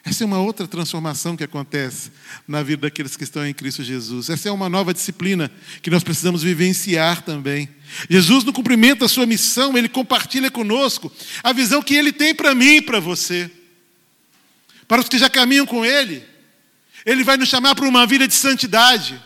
Essa 0.04 0.22
é 0.22 0.26
uma 0.26 0.38
outra 0.38 0.68
transformação 0.68 1.34
que 1.34 1.44
acontece 1.44 2.12
na 2.46 2.62
vida 2.62 2.82
daqueles 2.82 3.16
que 3.16 3.24
estão 3.24 3.46
em 3.46 3.54
Cristo 3.54 3.82
Jesus. 3.82 4.28
Essa 4.28 4.50
é 4.50 4.52
uma 4.52 4.68
nova 4.68 4.92
disciplina 4.92 5.50
que 5.80 5.88
nós 5.88 6.04
precisamos 6.04 6.42
vivenciar 6.42 7.22
também. 7.22 7.70
Jesus, 8.10 8.44
no 8.44 8.52
cumprimento 8.52 8.98
da 8.98 9.08
sua 9.08 9.24
missão, 9.24 9.78
ele 9.78 9.88
compartilha 9.88 10.50
conosco 10.50 11.10
a 11.42 11.54
visão 11.54 11.80
que 11.80 11.94
ele 11.94 12.12
tem 12.12 12.34
para 12.34 12.54
mim 12.54 12.76
e 12.76 12.82
para 12.82 13.00
você. 13.00 13.50
Para 14.86 15.00
os 15.00 15.08
que 15.08 15.18
já 15.18 15.30
caminham 15.30 15.66
com 15.66 15.84
ele, 15.84 16.24
ele 17.04 17.24
vai 17.24 17.36
nos 17.36 17.48
chamar 17.48 17.74
para 17.74 17.86
uma 17.86 18.06
vida 18.06 18.26
de 18.26 18.34
santidade. 18.34 19.20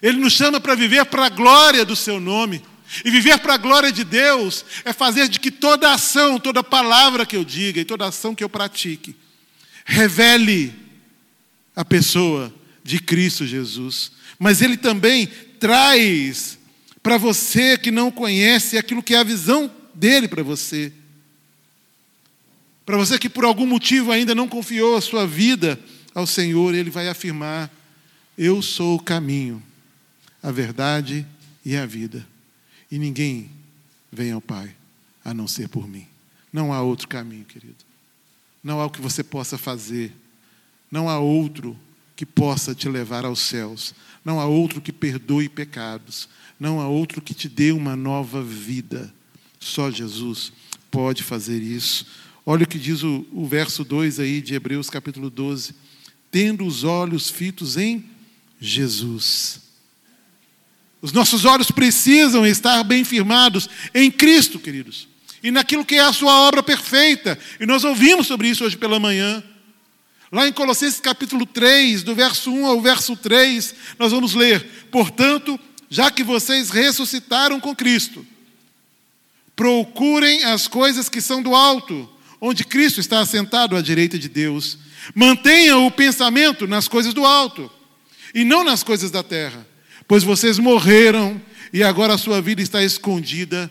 Ele 0.00 0.18
nos 0.18 0.32
chama 0.32 0.60
para 0.60 0.74
viver 0.74 1.04
para 1.06 1.26
a 1.26 1.28
glória 1.28 1.84
do 1.84 1.96
seu 1.96 2.20
nome. 2.20 2.62
E 3.04 3.10
viver 3.10 3.38
para 3.38 3.54
a 3.54 3.58
glória 3.58 3.92
de 3.92 4.02
Deus 4.02 4.64
é 4.84 4.92
fazer 4.92 5.28
de 5.28 5.38
que 5.38 5.50
toda 5.50 5.92
ação, 5.92 6.38
toda 6.38 6.64
palavra 6.64 7.26
que 7.26 7.36
eu 7.36 7.44
diga 7.44 7.80
e 7.80 7.84
toda 7.84 8.06
ação 8.06 8.34
que 8.34 8.42
eu 8.42 8.48
pratique 8.48 9.14
revele 9.84 10.74
a 11.74 11.84
pessoa 11.84 12.54
de 12.84 12.98
Cristo 12.98 13.46
Jesus. 13.46 14.12
Mas 14.38 14.60
ele 14.60 14.76
também 14.76 15.26
traz 15.26 16.58
para 17.02 17.16
você 17.16 17.78
que 17.78 17.90
não 17.90 18.10
conhece 18.10 18.76
aquilo 18.76 19.02
que 19.02 19.14
é 19.14 19.18
a 19.18 19.24
visão 19.24 19.70
dele 19.94 20.28
para 20.28 20.42
você. 20.42 20.92
Para 22.88 22.96
você 22.96 23.18
que 23.18 23.28
por 23.28 23.44
algum 23.44 23.66
motivo 23.66 24.10
ainda 24.10 24.34
não 24.34 24.48
confiou 24.48 24.96
a 24.96 25.02
sua 25.02 25.26
vida 25.26 25.78
ao 26.14 26.26
Senhor, 26.26 26.74
ele 26.74 26.88
vai 26.88 27.06
afirmar: 27.06 27.70
Eu 28.36 28.62
sou 28.62 28.96
o 28.96 29.02
caminho, 29.02 29.62
a 30.42 30.50
verdade 30.50 31.26
e 31.62 31.76
a 31.76 31.84
vida. 31.84 32.26
E 32.90 32.98
ninguém 32.98 33.50
vem 34.10 34.32
ao 34.32 34.40
Pai 34.40 34.74
a 35.22 35.34
não 35.34 35.46
ser 35.46 35.68
por 35.68 35.86
mim. 35.86 36.06
Não 36.50 36.72
há 36.72 36.80
outro 36.80 37.08
caminho, 37.08 37.44
querido. 37.44 37.76
Não 38.64 38.80
há 38.80 38.86
o 38.86 38.90
que 38.90 39.02
você 39.02 39.22
possa 39.22 39.58
fazer. 39.58 40.10
Não 40.90 41.10
há 41.10 41.18
outro 41.18 41.76
que 42.16 42.24
possa 42.24 42.74
te 42.74 42.88
levar 42.88 43.26
aos 43.26 43.40
céus. 43.40 43.94
Não 44.24 44.40
há 44.40 44.46
outro 44.46 44.80
que 44.80 44.94
perdoe 44.94 45.50
pecados. 45.50 46.26
Não 46.58 46.80
há 46.80 46.88
outro 46.88 47.20
que 47.20 47.34
te 47.34 47.50
dê 47.50 47.70
uma 47.70 47.94
nova 47.94 48.42
vida. 48.42 49.12
Só 49.60 49.90
Jesus 49.90 50.54
pode 50.90 51.22
fazer 51.22 51.60
isso. 51.60 52.06
Olha 52.50 52.64
o 52.64 52.66
que 52.66 52.78
diz 52.78 53.02
o, 53.02 53.26
o 53.30 53.46
verso 53.46 53.84
2 53.84 54.18
aí 54.18 54.40
de 54.40 54.54
Hebreus 54.54 54.88
capítulo 54.88 55.28
12. 55.28 55.74
Tendo 56.30 56.64
os 56.64 56.82
olhos 56.82 57.28
fitos 57.28 57.76
em 57.76 58.02
Jesus. 58.58 59.60
Os 61.02 61.12
nossos 61.12 61.44
olhos 61.44 61.70
precisam 61.70 62.46
estar 62.46 62.82
bem 62.84 63.04
firmados 63.04 63.68
em 63.94 64.10
Cristo, 64.10 64.58
queridos 64.58 65.06
e 65.42 65.50
naquilo 65.50 65.84
que 65.84 65.96
é 65.96 66.00
a 66.00 66.12
sua 66.12 66.32
obra 66.48 66.62
perfeita. 66.62 67.38
E 67.60 67.66
nós 67.66 67.84
ouvimos 67.84 68.26
sobre 68.26 68.48
isso 68.48 68.64
hoje 68.64 68.78
pela 68.78 68.98
manhã. 68.98 69.44
Lá 70.32 70.48
em 70.48 70.52
Colossenses 70.52 71.00
capítulo 71.00 71.44
3, 71.44 72.02
do 72.02 72.14
verso 72.14 72.50
1 72.50 72.66
ao 72.66 72.80
verso 72.80 73.14
3, 73.14 73.74
nós 73.98 74.10
vamos 74.10 74.32
ler: 74.32 74.88
Portanto, 74.90 75.60
já 75.90 76.10
que 76.10 76.24
vocês 76.24 76.70
ressuscitaram 76.70 77.60
com 77.60 77.76
Cristo, 77.76 78.26
procurem 79.54 80.44
as 80.44 80.66
coisas 80.66 81.10
que 81.10 81.20
são 81.20 81.42
do 81.42 81.54
alto, 81.54 82.08
onde 82.40 82.64
Cristo 82.64 83.00
está 83.00 83.20
assentado 83.20 83.76
à 83.76 83.82
direita 83.82 84.18
de 84.18 84.28
Deus. 84.28 84.78
Mantenham 85.14 85.86
o 85.86 85.90
pensamento 85.90 86.66
nas 86.66 86.88
coisas 86.88 87.14
do 87.14 87.24
alto 87.24 87.70
e 88.34 88.44
não 88.44 88.64
nas 88.64 88.82
coisas 88.82 89.10
da 89.10 89.22
terra, 89.22 89.66
pois 90.06 90.22
vocês 90.22 90.58
morreram 90.58 91.40
e 91.72 91.82
agora 91.82 92.14
a 92.14 92.18
sua 92.18 92.40
vida 92.40 92.62
está 92.62 92.82
escondida 92.82 93.70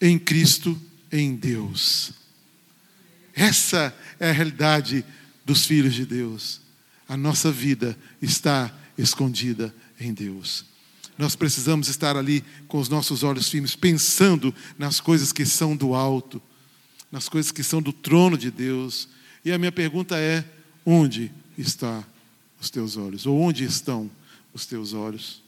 em 0.00 0.18
Cristo, 0.18 0.80
em 1.10 1.34
Deus. 1.34 2.12
Essa 3.34 3.94
é 4.18 4.30
a 4.30 4.32
realidade 4.32 5.04
dos 5.44 5.64
filhos 5.64 5.94
de 5.94 6.04
Deus. 6.04 6.60
A 7.08 7.16
nossa 7.16 7.50
vida 7.50 7.96
está 8.20 8.72
escondida 8.96 9.74
em 10.00 10.12
Deus. 10.12 10.64
Nós 11.16 11.36
precisamos 11.36 11.88
estar 11.88 12.16
ali 12.16 12.42
com 12.66 12.78
os 12.78 12.88
nossos 12.88 13.22
olhos 13.22 13.48
firmes, 13.48 13.76
pensando 13.76 14.54
nas 14.78 15.00
coisas 15.00 15.32
que 15.32 15.44
são 15.44 15.76
do 15.76 15.94
alto, 15.94 16.42
nas 17.12 17.28
coisas 17.28 17.52
que 17.52 17.62
são 17.62 17.82
do 17.82 17.92
trono 17.92 18.38
de 18.38 18.50
Deus. 18.50 19.08
E 19.44 19.52
a 19.52 19.58
minha 19.58 19.70
pergunta 19.70 20.18
é: 20.18 20.42
onde 20.84 21.30
está 21.56 22.02
os 22.58 22.70
teus 22.70 22.96
olhos? 22.96 23.26
Ou 23.26 23.38
onde 23.38 23.62
estão 23.64 24.10
os 24.54 24.64
teus 24.64 24.94
olhos? 24.94 25.42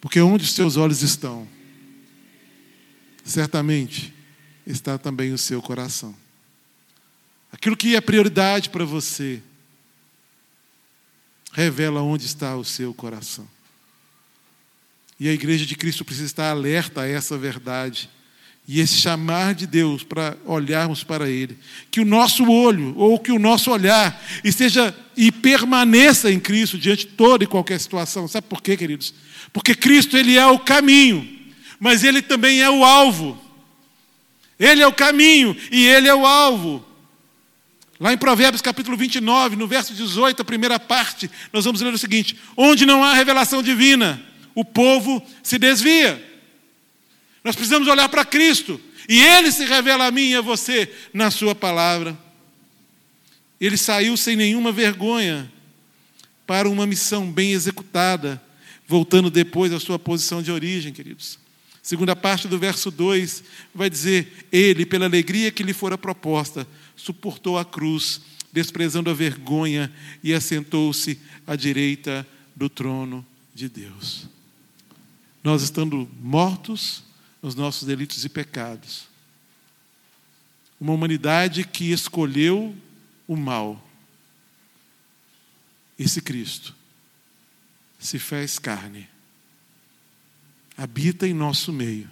Porque 0.00 0.20
onde 0.20 0.44
os 0.44 0.54
teus 0.54 0.76
olhos 0.76 1.02
estão, 1.02 1.46
certamente 3.24 4.14
está 4.64 4.96
também 4.96 5.32
o 5.32 5.38
seu 5.38 5.60
coração. 5.60 6.14
Aquilo 7.50 7.76
que 7.76 7.96
é 7.96 8.00
prioridade 8.00 8.70
para 8.70 8.84
você, 8.84 9.42
revela 11.52 12.02
onde 12.02 12.26
está 12.26 12.56
o 12.56 12.64
seu 12.64 12.94
coração. 12.94 13.48
E 15.18 15.28
a 15.28 15.32
igreja 15.32 15.66
de 15.66 15.74
Cristo 15.74 16.04
precisa 16.04 16.26
estar 16.26 16.50
alerta 16.50 17.00
a 17.00 17.08
essa 17.08 17.36
verdade. 17.36 18.08
E 18.68 18.80
esse 18.80 19.00
chamar 19.00 19.54
de 19.54 19.66
Deus 19.66 20.04
para 20.04 20.36
olharmos 20.44 21.02
para 21.02 21.28
Ele. 21.28 21.56
Que 21.90 22.00
o 22.00 22.04
nosso 22.04 22.46
olho, 22.50 22.94
ou 22.96 23.18
que 23.18 23.32
o 23.32 23.38
nosso 23.38 23.70
olhar, 23.70 24.22
esteja 24.44 24.94
e 25.16 25.32
permaneça 25.32 26.30
em 26.30 26.38
Cristo 26.38 26.76
diante 26.76 27.06
de 27.06 27.12
toda 27.12 27.42
e 27.42 27.46
qualquer 27.46 27.80
situação. 27.80 28.28
Sabe 28.28 28.46
por 28.46 28.62
quê, 28.62 28.76
queridos? 28.76 29.14
Porque 29.54 29.74
Cristo, 29.74 30.18
Ele 30.18 30.36
é 30.36 30.46
o 30.46 30.58
caminho 30.58 31.38
mas 31.78 32.02
ele 32.02 32.20
também 32.20 32.60
é 32.60 32.70
o 32.70 32.84
alvo. 32.84 33.38
Ele 34.58 34.82
é 34.82 34.86
o 34.86 34.92
caminho 34.92 35.56
e 35.70 35.86
ele 35.86 36.08
é 36.08 36.14
o 36.14 36.26
alvo. 36.26 36.84
Lá 38.00 38.12
em 38.12 38.18
Provérbios 38.18 38.62
capítulo 38.62 38.96
29, 38.96 39.56
no 39.56 39.66
verso 39.66 39.94
18, 39.94 40.42
a 40.42 40.44
primeira 40.44 40.78
parte, 40.78 41.30
nós 41.52 41.64
vamos 41.64 41.80
ler 41.80 41.92
o 41.92 41.98
seguinte: 41.98 42.36
Onde 42.56 42.84
não 42.84 43.02
há 43.02 43.14
revelação 43.14 43.62
divina, 43.62 44.20
o 44.54 44.64
povo 44.64 45.22
se 45.42 45.58
desvia. 45.58 46.24
Nós 47.42 47.54
precisamos 47.54 47.88
olhar 47.88 48.08
para 48.08 48.24
Cristo, 48.24 48.80
e 49.08 49.20
Ele 49.20 49.50
se 49.50 49.64
revela 49.64 50.06
a 50.06 50.10
mim 50.10 50.30
e 50.30 50.34
a 50.34 50.40
você 50.40 50.92
na 51.12 51.30
Sua 51.30 51.54
palavra. 51.54 52.18
Ele 53.60 53.76
saiu 53.76 54.16
sem 54.16 54.36
nenhuma 54.36 54.70
vergonha 54.70 55.50
para 56.46 56.68
uma 56.68 56.86
missão 56.86 57.30
bem 57.30 57.52
executada, 57.52 58.42
voltando 58.86 59.30
depois 59.30 59.72
à 59.72 59.80
sua 59.80 59.98
posição 59.98 60.42
de 60.42 60.50
origem, 60.50 60.92
queridos. 60.92 61.38
Segunda 61.82 62.14
parte 62.14 62.46
do 62.46 62.58
verso 62.58 62.90
2 62.90 63.42
vai 63.74 63.90
dizer: 63.90 64.46
Ele, 64.52 64.86
pela 64.86 65.06
alegria 65.06 65.50
que 65.50 65.62
lhe 65.62 65.72
fora 65.72 65.98
proposta, 65.98 66.66
suportou 66.96 67.58
a 67.58 67.64
cruz, 67.64 68.20
desprezando 68.52 69.10
a 69.10 69.14
vergonha, 69.14 69.92
e 70.22 70.32
assentou-se 70.32 71.18
à 71.46 71.56
direita 71.56 72.26
do 72.54 72.68
trono 72.68 73.26
de 73.54 73.68
Deus. 73.68 74.26
Nós 75.42 75.62
estando 75.62 76.08
mortos 76.20 77.02
nos 77.42 77.54
nossos 77.54 77.86
delitos 77.86 78.24
e 78.24 78.28
pecados, 78.28 79.08
uma 80.80 80.92
humanidade 80.92 81.64
que 81.64 81.90
escolheu 81.90 82.74
o 83.26 83.36
mal, 83.36 83.84
esse 85.98 86.20
Cristo 86.20 86.74
se 87.98 88.18
fez 88.18 88.58
carne, 88.58 89.08
habita 90.76 91.26
em 91.26 91.34
nosso 91.34 91.72
meio 91.72 92.08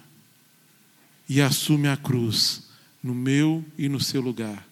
e 1.29 1.41
assume 1.41 1.87
a 1.87 1.95
cruz 1.95 2.63
no 3.01 3.15
meu 3.15 3.63
e 3.77 3.87
no 3.87 3.99
seu 3.99 4.21
lugar, 4.21 4.67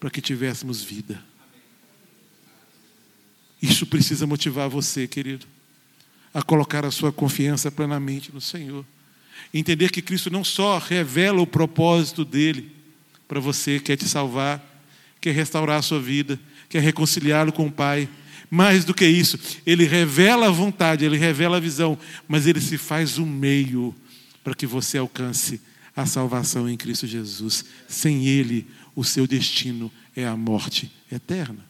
para 0.00 0.10
que 0.10 0.20
tivéssemos 0.20 0.82
vida. 0.82 1.22
Isso 3.62 3.86
precisa 3.86 4.26
motivar 4.26 4.68
você, 4.68 5.06
querido, 5.06 5.46
a 6.32 6.42
colocar 6.42 6.84
a 6.84 6.90
sua 6.90 7.12
confiança 7.12 7.70
plenamente 7.70 8.32
no 8.32 8.40
Senhor. 8.40 8.84
Entender 9.52 9.90
que 9.90 10.02
Cristo 10.02 10.30
não 10.30 10.44
só 10.44 10.78
revela 10.78 11.40
o 11.40 11.46
propósito 11.46 12.24
dele 12.24 12.70
para 13.26 13.40
você, 13.40 13.80
quer 13.80 13.96
te 13.96 14.06
salvar, 14.06 14.62
quer 15.20 15.34
restaurar 15.34 15.78
a 15.78 15.82
sua 15.82 16.00
vida, 16.00 16.38
quer 16.68 16.82
reconciliá-lo 16.82 17.52
com 17.52 17.66
o 17.66 17.72
Pai, 17.72 18.08
mais 18.50 18.84
do 18.84 18.94
que 18.94 19.06
isso, 19.06 19.38
ele 19.66 19.84
revela 19.84 20.46
a 20.46 20.50
vontade, 20.50 21.04
ele 21.04 21.18
revela 21.18 21.58
a 21.58 21.60
visão, 21.60 21.98
mas 22.26 22.46
ele 22.46 22.60
se 22.60 22.78
faz 22.78 23.18
um 23.18 23.26
meio 23.26 23.94
para 24.42 24.54
que 24.54 24.66
você 24.66 24.96
alcance 24.96 25.60
a 25.94 26.06
salvação 26.06 26.68
em 26.68 26.76
Cristo 26.76 27.06
Jesus. 27.06 27.64
Sem 27.86 28.26
ele, 28.26 28.66
o 28.96 29.04
seu 29.04 29.26
destino 29.26 29.92
é 30.16 30.26
a 30.26 30.36
morte 30.36 30.90
eterna. 31.12 31.64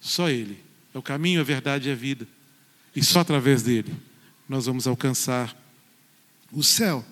Só 0.00 0.30
ele 0.30 0.58
é 0.94 0.98
o 0.98 1.02
caminho, 1.02 1.40
a 1.40 1.44
verdade 1.44 1.88
e 1.88 1.92
a 1.92 1.94
vida. 1.94 2.26
E 2.94 3.04
só 3.04 3.20
através 3.20 3.62
dele 3.62 3.92
nós 4.48 4.64
vamos 4.66 4.86
alcançar 4.86 5.54
o 6.52 6.62
céu. 6.62 7.04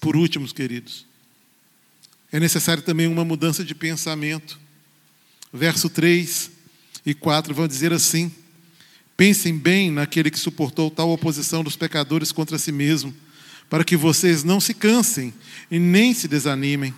Por 0.00 0.16
último, 0.16 0.46
queridos, 0.52 1.06
é 2.30 2.40
necessário 2.40 2.82
também 2.82 3.06
uma 3.06 3.24
mudança 3.24 3.64
de 3.64 3.74
pensamento 3.74 4.58
verso 5.52 5.90
3 5.90 6.50
e 7.04 7.14
4 7.14 7.54
vão 7.54 7.68
dizer 7.68 7.92
assim: 7.92 8.32
Pensem 9.16 9.56
bem 9.56 9.90
naquele 9.90 10.30
que 10.30 10.38
suportou 10.38 10.90
tal 10.90 11.10
oposição 11.10 11.62
dos 11.62 11.76
pecadores 11.76 12.32
contra 12.32 12.58
si 12.58 12.72
mesmo, 12.72 13.14
para 13.68 13.84
que 13.84 13.96
vocês 13.96 14.42
não 14.42 14.60
se 14.60 14.72
cansem 14.74 15.32
e 15.70 15.78
nem 15.78 16.14
se 16.14 16.26
desanimem. 16.26 16.94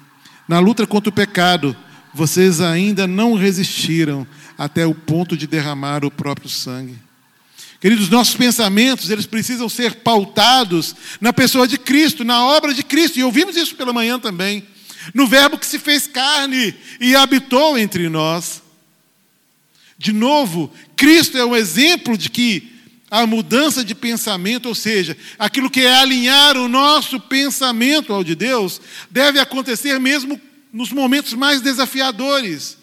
Na 0.48 0.60
luta 0.60 0.86
contra 0.86 1.10
o 1.10 1.12
pecado, 1.12 1.76
vocês 2.12 2.60
ainda 2.60 3.06
não 3.06 3.34
resistiram 3.34 4.26
até 4.56 4.86
o 4.86 4.94
ponto 4.94 5.36
de 5.36 5.46
derramar 5.46 6.04
o 6.04 6.10
próprio 6.10 6.48
sangue. 6.48 6.96
Queridos, 7.84 8.08
nossos 8.08 8.34
pensamentos, 8.34 9.10
eles 9.10 9.26
precisam 9.26 9.68
ser 9.68 9.96
pautados 9.96 10.96
na 11.20 11.34
pessoa 11.34 11.68
de 11.68 11.76
Cristo, 11.76 12.24
na 12.24 12.42
obra 12.42 12.72
de 12.72 12.82
Cristo, 12.82 13.18
e 13.18 13.22
ouvimos 13.22 13.58
isso 13.58 13.74
pela 13.74 13.92
manhã 13.92 14.18
também 14.18 14.66
no 15.12 15.26
Verbo 15.26 15.58
que 15.58 15.66
se 15.66 15.78
fez 15.78 16.06
carne 16.06 16.74
e 16.98 17.14
habitou 17.14 17.76
entre 17.76 18.08
nós. 18.08 18.62
De 19.98 20.14
novo, 20.14 20.72
Cristo 20.96 21.36
é 21.36 21.44
um 21.44 21.54
exemplo 21.54 22.16
de 22.16 22.30
que 22.30 22.72
a 23.10 23.26
mudança 23.26 23.84
de 23.84 23.94
pensamento, 23.94 24.64
ou 24.64 24.74
seja, 24.74 25.14
aquilo 25.38 25.68
que 25.68 25.82
é 25.82 25.94
alinhar 25.94 26.56
o 26.56 26.68
nosso 26.68 27.20
pensamento 27.20 28.14
ao 28.14 28.24
de 28.24 28.34
Deus, 28.34 28.80
deve 29.10 29.38
acontecer 29.38 30.00
mesmo 30.00 30.40
nos 30.72 30.90
momentos 30.90 31.34
mais 31.34 31.60
desafiadores, 31.60 32.78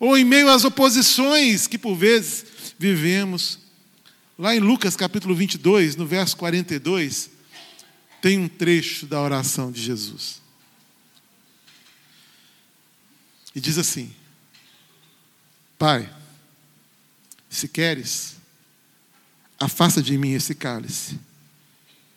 ou 0.00 0.16
em 0.16 0.24
meio 0.24 0.48
às 0.48 0.64
oposições 0.64 1.66
que 1.66 1.76
por 1.76 1.94
vezes 1.94 2.46
vivemos. 2.78 3.67
Lá 4.38 4.54
em 4.54 4.60
Lucas 4.60 4.94
capítulo 4.94 5.34
22, 5.34 5.96
no 5.96 6.06
verso 6.06 6.36
42, 6.36 7.30
tem 8.22 8.38
um 8.38 8.48
trecho 8.48 9.06
da 9.06 9.20
oração 9.20 9.72
de 9.72 9.82
Jesus. 9.82 10.40
e 13.58 13.60
diz 13.60 13.76
assim: 13.76 14.12
Pai, 15.76 16.08
se 17.50 17.66
queres, 17.66 18.36
afasta 19.58 20.00
de 20.00 20.16
mim 20.16 20.30
esse 20.30 20.54
cálice. 20.54 21.18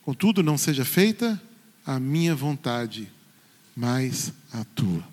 Contudo, 0.04 0.44
não 0.44 0.58
seja 0.58 0.86
feita 0.86 1.42
a 1.86 2.00
minha 2.00 2.36
vontade, 2.36 3.12
mas 3.76 4.32
a 4.54 4.64
tua. 4.64 5.04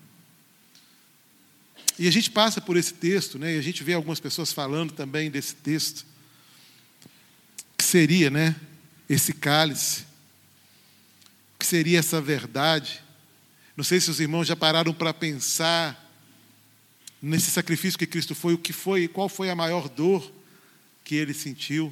E 1.99 2.07
a 2.07 2.11
gente 2.11 2.31
passa 2.31 2.61
por 2.61 2.77
esse 2.77 2.93
texto, 2.93 3.39
né? 3.39 3.55
E 3.55 3.59
a 3.59 3.63
gente 3.63 3.83
vê 3.83 3.95
algumas 3.95 4.21
pessoas 4.21 4.53
falando 4.53 4.93
também 4.93 5.31
desse 5.31 5.55
texto. 5.55 6.07
Seria, 7.89 8.29
né? 8.29 8.55
Esse 9.09 9.33
cálice. 9.33 10.05
Que 11.59 11.65
seria 11.65 11.99
essa 11.99 12.21
verdade. 12.21 13.03
Não 13.75 13.83
sei 13.83 13.99
se 13.99 14.11
os 14.11 14.21
irmãos 14.21 14.47
já 14.47 14.55
pararam 14.55 14.93
para 14.93 15.15
pensar 15.15 16.07
nesse 17.23 17.51
sacrifício 17.51 17.99
que 17.99 18.07
Cristo 18.07 18.35
foi, 18.35 18.53
o 18.53 18.59
que 18.59 18.75
foi, 18.75 19.09
qual 19.09 19.27
foi 19.27 19.49
a 19.49 19.57
maior 19.57 19.89
dor 19.89 20.31
que 21.03 21.15
ele 21.15 21.33
sentiu, 21.33 21.91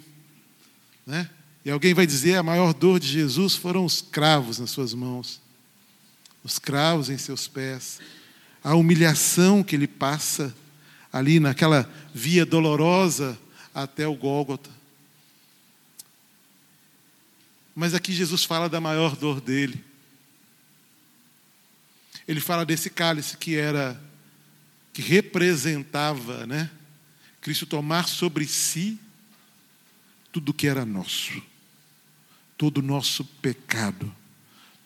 né? 1.06 1.30
E 1.64 1.70
alguém 1.70 1.94
vai 1.94 2.06
dizer 2.06 2.36
a 2.36 2.42
maior 2.42 2.74
dor 2.74 3.00
de 3.00 3.08
Jesus 3.08 3.56
foram 3.56 3.82
os 3.86 4.02
cravos 4.02 4.58
nas 4.58 4.68
suas 4.68 4.92
mãos, 4.92 5.40
os 6.44 6.58
cravos 6.58 7.08
em 7.08 7.16
seus 7.16 7.48
pés, 7.48 8.00
a 8.62 8.74
humilhação 8.74 9.64
que 9.64 9.74
ele 9.74 9.88
passa 9.88 10.54
ali 11.10 11.40
naquela 11.40 11.90
via 12.14 12.44
dolorosa 12.44 13.38
até 13.74 14.06
o 14.06 14.14
Gólgota. 14.14 14.76
Mas 17.76 17.92
aqui 17.92 18.10
Jesus 18.10 18.42
fala 18.42 18.70
da 18.70 18.80
maior 18.80 19.14
dor 19.14 19.38
dele. 19.38 19.84
Ele 22.26 22.40
fala 22.40 22.64
desse 22.64 22.88
cálice 22.88 23.36
que 23.36 23.54
era 23.54 24.02
que 24.94 25.02
representava, 25.02 26.46
né? 26.46 26.70
Cristo 27.42 27.66
tomar 27.66 28.08
sobre 28.08 28.46
si 28.46 28.98
tudo 30.32 30.54
que 30.54 30.66
era 30.66 30.86
nosso, 30.86 31.42
todo 32.56 32.78
o 32.78 32.82
nosso 32.82 33.24
pecado, 33.24 34.10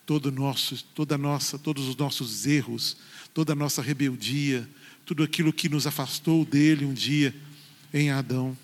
todo 0.04 0.32
nosso, 0.32 0.84
toda 0.92 1.16
nossa, 1.16 1.56
todos 1.60 1.86
os 1.86 1.94
nossos 1.94 2.44
erros, 2.44 2.96
toda 3.32 3.52
a 3.52 3.56
nossa 3.56 3.80
rebeldia, 3.80 4.68
tudo 5.06 5.22
aquilo 5.22 5.52
que 5.52 5.68
nos 5.68 5.86
afastou 5.86 6.44
dele 6.44 6.84
um 6.84 6.92
dia 6.92 7.32
em 7.94 8.10
Adão. 8.10 8.58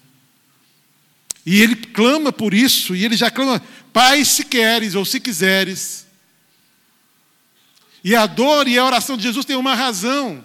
E 1.47 1.63
ele 1.63 1.77
clama 1.77 2.33
por 2.33 2.53
isso, 2.53 2.97
e 2.97 3.05
ele 3.05 3.17
já 3.17 3.31
clama, 3.31 3.63
Pai, 3.93 4.25
se 4.25 4.45
queres 4.45 4.97
ou 4.97 5.05
se 5.05 5.21
quiseres. 5.21 6.05
E 8.03 8.17
a 8.17 8.27
dor 8.27 8.67
e 8.67 8.77
a 8.77 8.85
oração 8.85 9.17
de 9.17 9.23
Jesus 9.23 9.47
tem 9.47 9.55
uma 9.55 9.75
razão. 9.75 10.45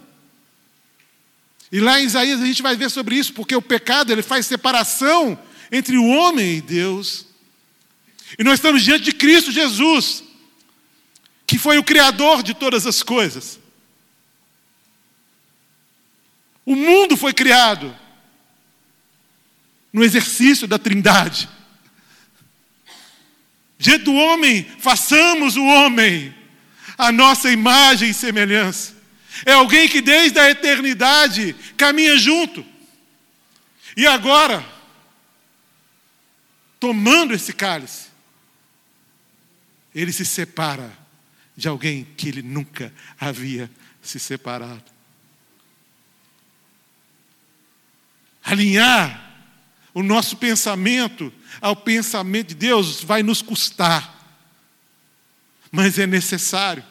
E 1.72 1.80
lá 1.80 2.00
em 2.00 2.06
Isaías 2.06 2.40
a 2.40 2.46
gente 2.46 2.62
vai 2.62 2.76
ver 2.76 2.92
sobre 2.92 3.16
isso, 3.16 3.34
porque 3.34 3.56
o 3.56 3.62
pecado 3.62 4.12
ele 4.12 4.22
faz 4.22 4.46
separação 4.46 5.40
entre 5.72 5.98
o 5.98 6.06
homem 6.06 6.58
e 6.58 6.62
Deus. 6.62 7.26
E 8.38 8.44
nós 8.44 8.56
estamos 8.56 8.84
diante 8.84 9.06
de 9.06 9.12
Cristo 9.12 9.52
Jesus, 9.52 10.24
que 11.48 11.58
foi 11.58 11.80
o 11.80 11.84
criador 11.84 12.44
de 12.44 12.54
todas 12.54 12.86
as 12.86 13.02
coisas. 13.02 13.60
O 16.64 16.76
mundo 16.76 17.18
foi 17.18 17.34
criado 17.34 18.01
no 19.92 20.04
exercício 20.04 20.68
da 20.68 20.80
Trindade. 20.80 21.50
Diante 23.78 24.06
do 24.06 24.14
homem, 24.14 24.64
façamos 24.80 25.56
o 25.56 25.64
homem 25.64 26.34
a 26.98 27.12
nossa 27.12 27.52
imagem 27.52 28.12
e 28.12 28.14
semelhança. 28.14 28.96
É 29.44 29.54
alguém 29.54 29.90
que 29.90 30.02
desde 30.02 30.40
a 30.40 30.52
eternidade 30.52 31.56
caminha 31.76 32.16
junto. 32.18 32.64
E 33.98 34.06
agora, 34.06 34.64
tomando 36.80 37.34
esse 37.34 37.54
cálice, 37.54 38.10
ele 39.96 40.14
se 40.14 40.26
separa 40.26 40.96
de 41.58 41.68
alguém 41.68 42.08
que 42.16 42.30
ele 42.30 42.42
nunca 42.42 42.94
havia 43.20 43.70
se 44.02 44.20
separado. 44.20 44.84
Alinhar 48.44 49.31
o 49.94 50.02
nosso 50.02 50.38
pensamento 50.38 51.32
ao 51.60 51.76
pensamento 51.76 52.50
de 52.50 52.56
Deus 52.56 53.04
vai 53.04 53.24
nos 53.24 53.42
custar, 53.42 54.16
mas 55.72 56.00
é 56.00 56.08
necessário. 56.08 56.84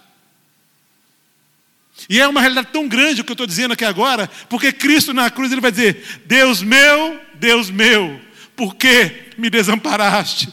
E 2.08 2.20
é 2.20 2.26
uma 2.26 2.40
realidade 2.40 2.68
tão 2.72 2.88
grande 2.88 3.20
o 3.20 3.24
que 3.24 3.30
eu 3.30 3.34
estou 3.34 3.46
dizendo 3.46 3.72
aqui 3.72 3.84
agora, 3.84 4.28
porque 4.48 4.72
Cristo 4.72 5.12
na 5.12 5.30
cruz 5.30 5.52
ele 5.52 5.60
vai 5.60 5.70
dizer: 5.70 6.22
Deus 6.26 6.62
meu, 6.62 7.20
Deus 7.34 7.70
meu, 7.70 8.20
por 8.56 8.74
que 8.74 9.30
me 9.36 9.50
desamparaste? 9.50 10.52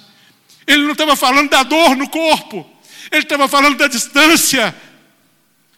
Ele 0.66 0.84
não 0.84 0.92
estava 0.92 1.16
falando 1.16 1.50
da 1.50 1.64
dor 1.64 1.96
no 1.96 2.10
corpo, 2.10 2.70
ele 3.12 3.24
estava 3.24 3.48
falando 3.48 3.78
da 3.78 3.88
distância 3.88 4.76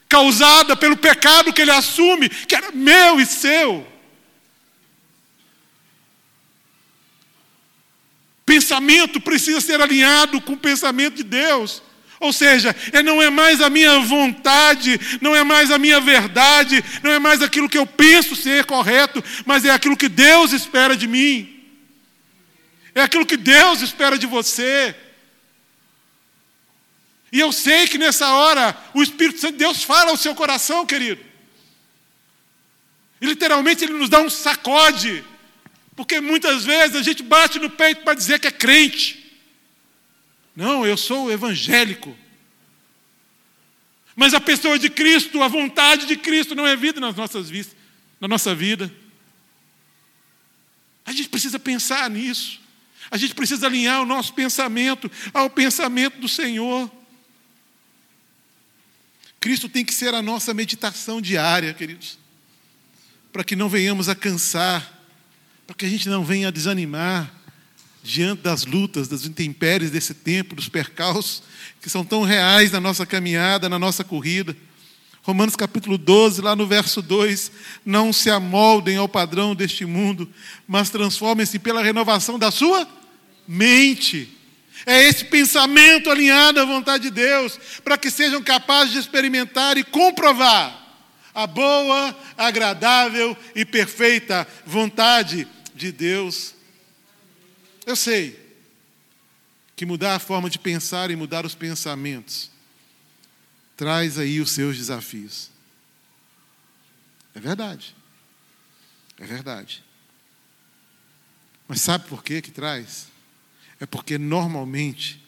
causada 0.07 0.75
pelo 0.75 0.97
pecado 0.97 1.53
que 1.53 1.61
ele 1.61 1.71
assume, 1.71 2.27
que 2.29 2.55
era 2.55 2.71
meu 2.71 3.19
e 3.19 3.25
seu. 3.25 3.87
Pensamento 8.49 9.21
precisa 9.21 9.61
ser 9.61 9.79
alinhado 9.79 10.41
com 10.41 10.53
o 10.53 10.57
pensamento 10.57 11.17
de 11.17 11.23
Deus. 11.23 11.83
Ou 12.19 12.33
seja, 12.33 12.75
é, 12.91 13.03
não 13.03 13.21
é 13.21 13.29
mais 13.29 13.61
a 13.61 13.69
minha 13.69 13.99
vontade, 13.99 14.99
não 15.21 15.35
é 15.35 15.43
mais 15.43 15.69
a 15.69 15.77
minha 15.77 16.01
verdade, 16.01 16.83
não 17.03 17.11
é 17.11 17.19
mais 17.19 17.43
aquilo 17.43 17.69
que 17.69 17.77
eu 17.77 17.85
penso 17.85 18.35
ser 18.35 18.65
correto, 18.65 19.23
mas 19.45 19.65
é 19.65 19.69
aquilo 19.69 19.95
que 19.95 20.09
Deus 20.09 20.51
espera 20.51 20.97
de 20.97 21.07
mim. 21.07 21.63
É 22.95 23.03
aquilo 23.03 23.23
que 23.23 23.37
Deus 23.37 23.83
espera 23.83 24.17
de 24.17 24.25
você. 24.25 24.95
E 27.31 27.39
eu 27.39 27.51
sei 27.51 27.87
que 27.87 27.99
nessa 27.99 28.33
hora 28.33 28.75
o 28.95 29.03
Espírito 29.03 29.41
Santo 29.41 29.51
de 29.51 29.59
Deus 29.59 29.83
fala 29.83 30.09
ao 30.09 30.17
seu 30.17 30.33
coração, 30.33 30.87
querido. 30.87 31.23
E 33.21 33.27
literalmente 33.27 33.83
ele 33.83 33.93
nos 33.93 34.09
dá 34.09 34.19
um 34.19 34.29
sacode. 34.29 35.23
Porque 35.99 36.21
muitas 36.21 36.63
vezes 36.63 36.95
a 36.95 37.03
gente 37.03 37.21
bate 37.21 37.59
no 37.59 37.69
peito 37.69 38.03
para 38.03 38.13
dizer 38.13 38.39
que 38.39 38.47
é 38.47 38.51
crente. 38.51 39.37
Não, 40.55 40.87
eu 40.87 40.95
sou 40.95 41.29
evangélico. 41.29 42.17
Mas 44.15 44.33
a 44.33 44.39
pessoa 44.39 44.79
de 44.79 44.89
Cristo, 44.89 45.43
a 45.43 45.49
vontade 45.49 46.05
de 46.05 46.15
Cristo 46.15 46.55
não 46.55 46.65
é 46.65 46.73
vida 46.73 47.01
nas 47.01 47.17
nossas 47.17 47.49
vidas, 47.49 47.75
na 48.17 48.29
nossa 48.29 48.55
vida. 48.55 48.89
A 51.05 51.11
gente 51.11 51.27
precisa 51.27 51.59
pensar 51.59 52.09
nisso. 52.09 52.61
A 53.11 53.17
gente 53.17 53.35
precisa 53.35 53.67
alinhar 53.67 54.01
o 54.01 54.05
nosso 54.05 54.33
pensamento 54.33 55.11
ao 55.33 55.49
pensamento 55.49 56.17
do 56.17 56.29
Senhor. 56.29 56.89
Cristo 59.41 59.67
tem 59.67 59.83
que 59.83 59.93
ser 59.93 60.13
a 60.13 60.21
nossa 60.21 60.53
meditação 60.53 61.19
diária, 61.19 61.73
queridos, 61.73 62.17
para 63.33 63.43
que 63.43 63.53
não 63.53 63.67
venhamos 63.67 64.07
a 64.07 64.15
cansar, 64.15 64.97
para 65.69 65.75
que 65.75 65.85
a 65.85 65.89
gente 65.89 66.09
não 66.09 66.23
venha 66.23 66.51
desanimar 66.51 67.31
diante 68.01 68.41
das 68.41 68.65
lutas, 68.65 69.07
das 69.07 69.25
intempéries 69.25 69.91
desse 69.91 70.15
tempo, 70.15 70.55
dos 70.55 70.67
percalços 70.67 71.43
que 71.79 71.87
são 71.87 72.03
tão 72.03 72.23
reais 72.23 72.71
na 72.71 72.79
nossa 72.79 73.05
caminhada, 73.05 73.69
na 73.69 73.77
nossa 73.77 74.03
corrida. 74.03 74.57
Romanos 75.21 75.55
capítulo 75.55 75.95
12, 75.95 76.41
lá 76.41 76.55
no 76.55 76.65
verso 76.65 77.03
2: 77.03 77.51
Não 77.85 78.11
se 78.11 78.31
amoldem 78.31 78.97
ao 78.97 79.07
padrão 79.07 79.53
deste 79.53 79.85
mundo, 79.85 80.27
mas 80.67 80.89
transformem-se 80.89 81.59
pela 81.59 81.83
renovação 81.83 82.39
da 82.39 82.49
sua 82.49 82.87
mente 83.47 84.35
é 84.87 85.03
esse 85.03 85.25
pensamento 85.25 86.09
alinhado 86.09 86.59
à 86.59 86.65
vontade 86.65 87.03
de 87.03 87.11
Deus, 87.11 87.59
para 87.83 87.95
que 87.95 88.09
sejam 88.09 88.41
capazes 88.41 88.93
de 88.93 88.99
experimentar 88.99 89.77
e 89.77 89.83
comprovar 89.83 90.79
a 91.31 91.45
boa, 91.45 92.15
agradável 92.37 93.37
e 93.55 93.63
perfeita 93.63 94.47
vontade 94.65 95.47
de 95.75 95.91
Deus. 95.91 96.53
Eu 97.85 97.95
sei 97.95 98.47
que 99.75 99.85
mudar 99.85 100.15
a 100.15 100.19
forma 100.19 100.49
de 100.49 100.59
pensar 100.59 101.09
e 101.09 101.15
mudar 101.15 101.45
os 101.45 101.55
pensamentos 101.55 102.51
traz 103.79 104.19
aí 104.19 104.41
os 104.41 104.51
seus 104.51 104.75
desafios. 104.75 105.49
É 107.33 107.39
verdade. 107.39 107.95
É 109.17 109.25
verdade. 109.25 109.81
Mas 111.65 111.81
sabe 111.81 112.05
por 112.09 112.21
que 112.21 112.41
que 112.41 112.51
traz? 112.51 113.07
É 113.79 113.85
porque 113.85 114.17
normalmente 114.17 115.23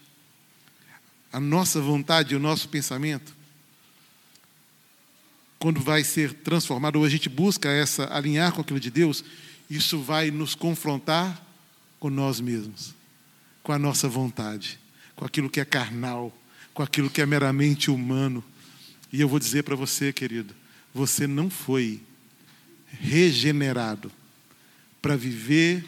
a 1.31 1.39
nossa 1.39 1.79
vontade, 1.79 2.35
o 2.35 2.39
nosso 2.39 2.67
pensamento, 2.67 3.33
quando 5.57 5.79
vai 5.79 6.03
ser 6.03 6.33
transformado, 6.33 6.97
ou 6.97 7.05
a 7.05 7.09
gente 7.09 7.29
busca 7.29 7.69
essa 7.69 8.13
alinhar 8.13 8.51
com 8.51 8.59
aquilo 8.59 8.81
de 8.81 8.91
Deus, 8.91 9.23
isso 9.75 9.99
vai 9.99 10.29
nos 10.31 10.53
confrontar 10.53 11.41
com 11.97 12.09
nós 12.09 12.41
mesmos, 12.41 12.93
com 13.63 13.71
a 13.71 13.79
nossa 13.79 14.09
vontade, 14.09 14.77
com 15.15 15.23
aquilo 15.23 15.49
que 15.49 15.61
é 15.61 15.65
carnal, 15.65 16.37
com 16.73 16.83
aquilo 16.83 17.09
que 17.09 17.21
é 17.21 17.25
meramente 17.25 17.89
humano. 17.89 18.43
E 19.13 19.21
eu 19.21 19.29
vou 19.29 19.39
dizer 19.39 19.63
para 19.63 19.75
você, 19.75 20.11
querido, 20.11 20.53
você 20.93 21.25
não 21.25 21.49
foi 21.49 22.01
regenerado 22.99 24.11
para 25.01 25.15
viver 25.15 25.85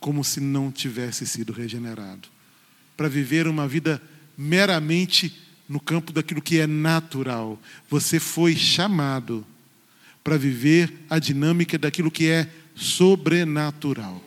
como 0.00 0.24
se 0.24 0.40
não 0.40 0.72
tivesse 0.72 1.24
sido 1.24 1.52
regenerado, 1.52 2.28
para 2.96 3.08
viver 3.08 3.46
uma 3.46 3.68
vida 3.68 4.02
meramente 4.36 5.40
no 5.68 5.78
campo 5.78 6.12
daquilo 6.12 6.42
que 6.42 6.58
é 6.58 6.66
natural. 6.66 7.60
Você 7.88 8.18
foi 8.18 8.56
chamado 8.56 9.46
para 10.24 10.36
viver 10.36 10.92
a 11.08 11.20
dinâmica 11.20 11.78
daquilo 11.78 12.10
que 12.10 12.26
é 12.26 12.50
sobrenatural. 12.80 14.20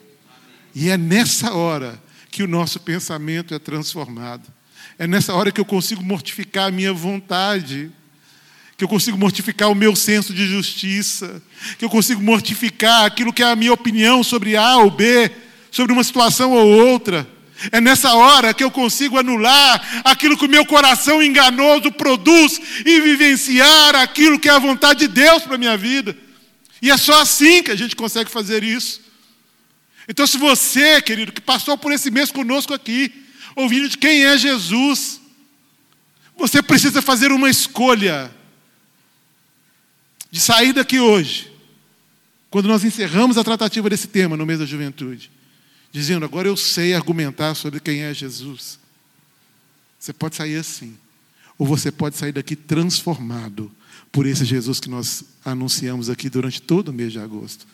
E 0.75 0.89
é 0.89 0.97
nessa 0.97 1.53
hora 1.53 2.01
que 2.31 2.43
o 2.43 2.47
nosso 2.47 2.79
pensamento 2.79 3.53
é 3.53 3.59
transformado. 3.59 4.47
É 4.97 5.07
nessa 5.07 5.33
hora 5.33 5.51
que 5.51 5.59
eu 5.59 5.65
consigo 5.65 6.03
mortificar 6.03 6.67
a 6.67 6.71
minha 6.71 6.93
vontade, 6.93 7.91
que 8.77 8.83
eu 8.83 8.87
consigo 8.87 9.17
mortificar 9.17 9.69
o 9.69 9.75
meu 9.75 9.95
senso 9.95 10.33
de 10.33 10.45
justiça, 10.45 11.41
que 11.77 11.85
eu 11.85 11.89
consigo 11.89 12.21
mortificar 12.21 13.05
aquilo 13.05 13.33
que 13.33 13.43
é 13.43 13.51
a 13.51 13.55
minha 13.55 13.73
opinião 13.73 14.23
sobre 14.23 14.55
A 14.55 14.77
ou 14.77 14.91
B, 14.91 15.31
sobre 15.71 15.93
uma 15.93 16.03
situação 16.03 16.51
ou 16.51 16.67
outra. 16.67 17.27
É 17.71 17.79
nessa 17.79 18.13
hora 18.13 18.53
que 18.53 18.63
eu 18.63 18.69
consigo 18.69 19.17
anular 19.17 20.01
aquilo 20.03 20.37
que 20.37 20.45
o 20.45 20.49
meu 20.49 20.65
coração 20.65 21.23
enganoso 21.23 21.91
produz 21.91 22.59
e 22.85 22.99
vivenciar 22.99 23.95
aquilo 23.95 24.39
que 24.39 24.49
é 24.49 24.51
a 24.51 24.59
vontade 24.59 25.01
de 25.01 25.07
Deus 25.07 25.43
para 25.43 25.55
a 25.55 25.59
minha 25.59 25.77
vida. 25.77 26.15
E 26.83 26.91
é 26.91 26.97
só 26.97 27.21
assim 27.21 27.63
que 27.63 27.71
a 27.71 27.75
gente 27.77 27.95
consegue 27.95 28.29
fazer 28.29 28.61
isso. 28.61 28.99
Então, 30.07 30.27
se 30.27 30.37
você, 30.37 31.01
querido, 31.01 31.31
que 31.31 31.39
passou 31.39 31.77
por 31.77 31.93
esse 31.93 32.11
mês 32.11 32.29
conosco 32.29 32.73
aqui, 32.73 33.25
ouvindo 33.55 33.87
de 33.87 33.97
quem 33.97 34.25
é 34.25 34.37
Jesus, 34.37 35.21
você 36.37 36.61
precisa 36.61 37.01
fazer 37.01 37.31
uma 37.31 37.49
escolha 37.49 38.29
de 40.29 40.41
sair 40.41 40.73
daqui 40.73 40.99
hoje, 40.99 41.49
quando 42.49 42.67
nós 42.67 42.83
encerramos 42.83 43.37
a 43.37 43.43
tratativa 43.45 43.89
desse 43.89 44.07
tema 44.07 44.35
no 44.35 44.45
mês 44.45 44.59
da 44.59 44.65
juventude 44.65 45.31
dizendo: 45.93 46.25
agora 46.25 46.49
eu 46.49 46.57
sei 46.57 46.93
argumentar 46.93 47.55
sobre 47.55 47.79
quem 47.79 48.01
é 48.01 48.13
Jesus. 48.13 48.77
Você 49.97 50.11
pode 50.11 50.35
sair 50.35 50.57
assim, 50.57 50.97
ou 51.57 51.65
você 51.65 51.91
pode 51.91 52.17
sair 52.17 52.33
daqui 52.33 52.57
transformado 52.57 53.71
por 54.13 54.27
esse 54.27 54.45
Jesus 54.45 54.79
que 54.79 54.87
nós 54.87 55.23
anunciamos 55.43 56.07
aqui 56.07 56.29
durante 56.29 56.61
todo 56.61 56.89
o 56.89 56.93
mês 56.93 57.11
de 57.11 57.17
agosto. 57.17 57.65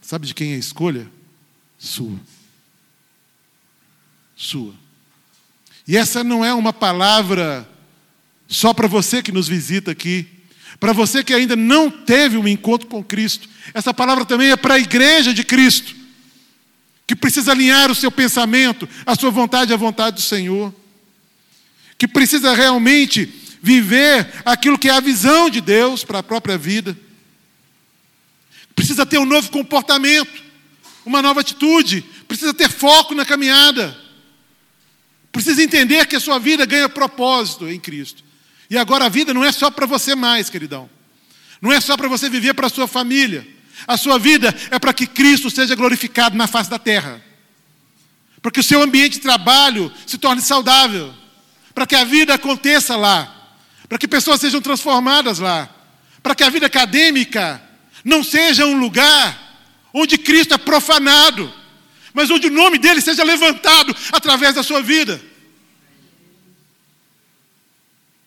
Sabe 0.00 0.24
de 0.24 0.32
quem 0.32 0.52
é 0.52 0.54
a 0.54 0.58
escolha? 0.58 1.10
Sua. 1.76 2.16
Sua. 4.36 4.72
E 5.88 5.96
essa 5.96 6.22
não 6.22 6.44
é 6.44 6.54
uma 6.54 6.72
palavra 6.72 7.68
só 8.46 8.72
para 8.72 8.86
você 8.86 9.20
que 9.20 9.32
nos 9.32 9.48
visita 9.48 9.90
aqui, 9.90 10.28
para 10.78 10.92
você 10.92 11.24
que 11.24 11.34
ainda 11.34 11.56
não 11.56 11.90
teve 11.90 12.36
um 12.36 12.46
encontro 12.46 12.86
com 12.86 13.02
Cristo. 13.02 13.48
Essa 13.74 13.92
palavra 13.92 14.24
também 14.24 14.52
é 14.52 14.56
para 14.56 14.74
a 14.74 14.78
igreja 14.78 15.34
de 15.34 15.42
Cristo 15.42 15.96
que 17.04 17.16
precisa 17.16 17.50
alinhar 17.50 17.90
o 17.90 17.94
seu 17.96 18.12
pensamento, 18.12 18.88
a 19.04 19.16
sua 19.16 19.32
vontade 19.32 19.74
à 19.74 19.76
vontade 19.76 20.14
do 20.14 20.22
Senhor, 20.22 20.72
que 21.98 22.06
precisa 22.06 22.54
realmente 22.54 23.28
viver 23.62 24.42
aquilo 24.44 24.78
que 24.78 24.88
é 24.88 24.92
a 24.92 25.00
visão 25.00 25.50
de 25.50 25.60
Deus 25.60 26.04
para 26.04 26.20
a 26.20 26.22
própria 26.22 26.56
vida, 26.56 26.96
precisa 28.74 29.04
ter 29.04 29.18
um 29.18 29.26
novo 29.26 29.50
comportamento, 29.50 30.42
uma 31.04 31.20
nova 31.20 31.40
atitude, 31.40 32.02
precisa 32.26 32.54
ter 32.54 32.70
foco 32.70 33.14
na 33.14 33.24
caminhada, 33.24 33.96
precisa 35.30 35.62
entender 35.62 36.06
que 36.06 36.16
a 36.16 36.20
sua 36.20 36.38
vida 36.38 36.64
ganha 36.64 36.88
propósito 36.88 37.68
em 37.68 37.78
Cristo. 37.78 38.24
E 38.70 38.78
agora 38.78 39.06
a 39.06 39.08
vida 39.08 39.34
não 39.34 39.44
é 39.44 39.50
só 39.50 39.70
para 39.70 39.84
você 39.84 40.14
mais, 40.14 40.48
queridão. 40.48 40.88
Não 41.60 41.72
é 41.72 41.80
só 41.80 41.96
para 41.96 42.08
você 42.08 42.30
viver 42.30 42.54
para 42.54 42.68
a 42.68 42.70
sua 42.70 42.86
família. 42.86 43.46
A 43.86 43.96
sua 43.96 44.18
vida 44.18 44.54
é 44.70 44.78
para 44.78 44.92
que 44.92 45.06
Cristo 45.06 45.50
seja 45.50 45.74
glorificado 45.74 46.36
na 46.36 46.46
face 46.46 46.70
da 46.70 46.78
terra. 46.78 47.20
Para 48.40 48.50
que 48.50 48.60
o 48.60 48.64
seu 48.64 48.80
ambiente 48.80 49.14
de 49.14 49.20
trabalho 49.20 49.92
se 50.06 50.16
torne 50.16 50.40
saudável. 50.40 51.12
Para 51.74 51.86
que 51.86 51.96
a 51.96 52.04
vida 52.04 52.34
aconteça 52.34 52.96
lá. 52.96 53.39
Para 53.90 53.98
que 53.98 54.06
pessoas 54.06 54.40
sejam 54.40 54.62
transformadas 54.62 55.40
lá. 55.40 55.68
Para 56.22 56.36
que 56.36 56.44
a 56.44 56.48
vida 56.48 56.66
acadêmica 56.66 57.60
não 58.04 58.22
seja 58.22 58.64
um 58.64 58.78
lugar 58.78 59.36
onde 59.92 60.16
Cristo 60.16 60.54
é 60.54 60.58
profanado, 60.58 61.52
mas 62.14 62.30
onde 62.30 62.46
o 62.46 62.52
nome 62.52 62.78
dele 62.78 63.00
seja 63.00 63.24
levantado 63.24 63.92
através 64.12 64.54
da 64.54 64.62
sua 64.62 64.80
vida. 64.80 65.20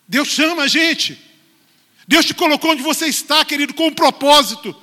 Deus 0.05 0.28
chama 0.28 0.64
a 0.64 0.68
gente. 0.68 1.18
Deus 2.05 2.26
te 2.26 2.34
colocou 2.34 2.72
onde 2.72 2.84
você 2.84 3.07
está, 3.07 3.45
querido, 3.45 3.74
com 3.74 3.88
um 3.88 3.93
propósito. 3.93 4.76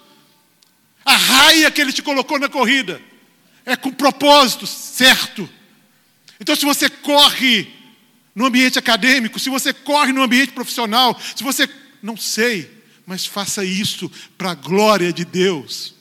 A 1.04 1.14
raia 1.14 1.70
que 1.70 1.82
Ele 1.82 1.92
te 1.92 2.00
colocou 2.00 2.38
na 2.38 2.48
corrida 2.48 3.02
é 3.66 3.76
com 3.76 3.92
propósito 3.92 4.66
certo. 4.66 5.46
Então, 6.40 6.56
se 6.56 6.64
você 6.64 6.88
corre 6.88 7.79
no 8.40 8.46
ambiente 8.46 8.78
acadêmico, 8.78 9.38
se 9.38 9.50
você 9.50 9.70
corre 9.70 10.14
no 10.14 10.22
ambiente 10.22 10.52
profissional, 10.52 11.14
se 11.36 11.44
você. 11.44 11.68
Não 12.02 12.16
sei, 12.16 12.82
mas 13.04 13.26
faça 13.26 13.62
isso 13.62 14.10
para 14.38 14.52
a 14.52 14.54
glória 14.54 15.12
de 15.12 15.26
Deus. 15.26 15.94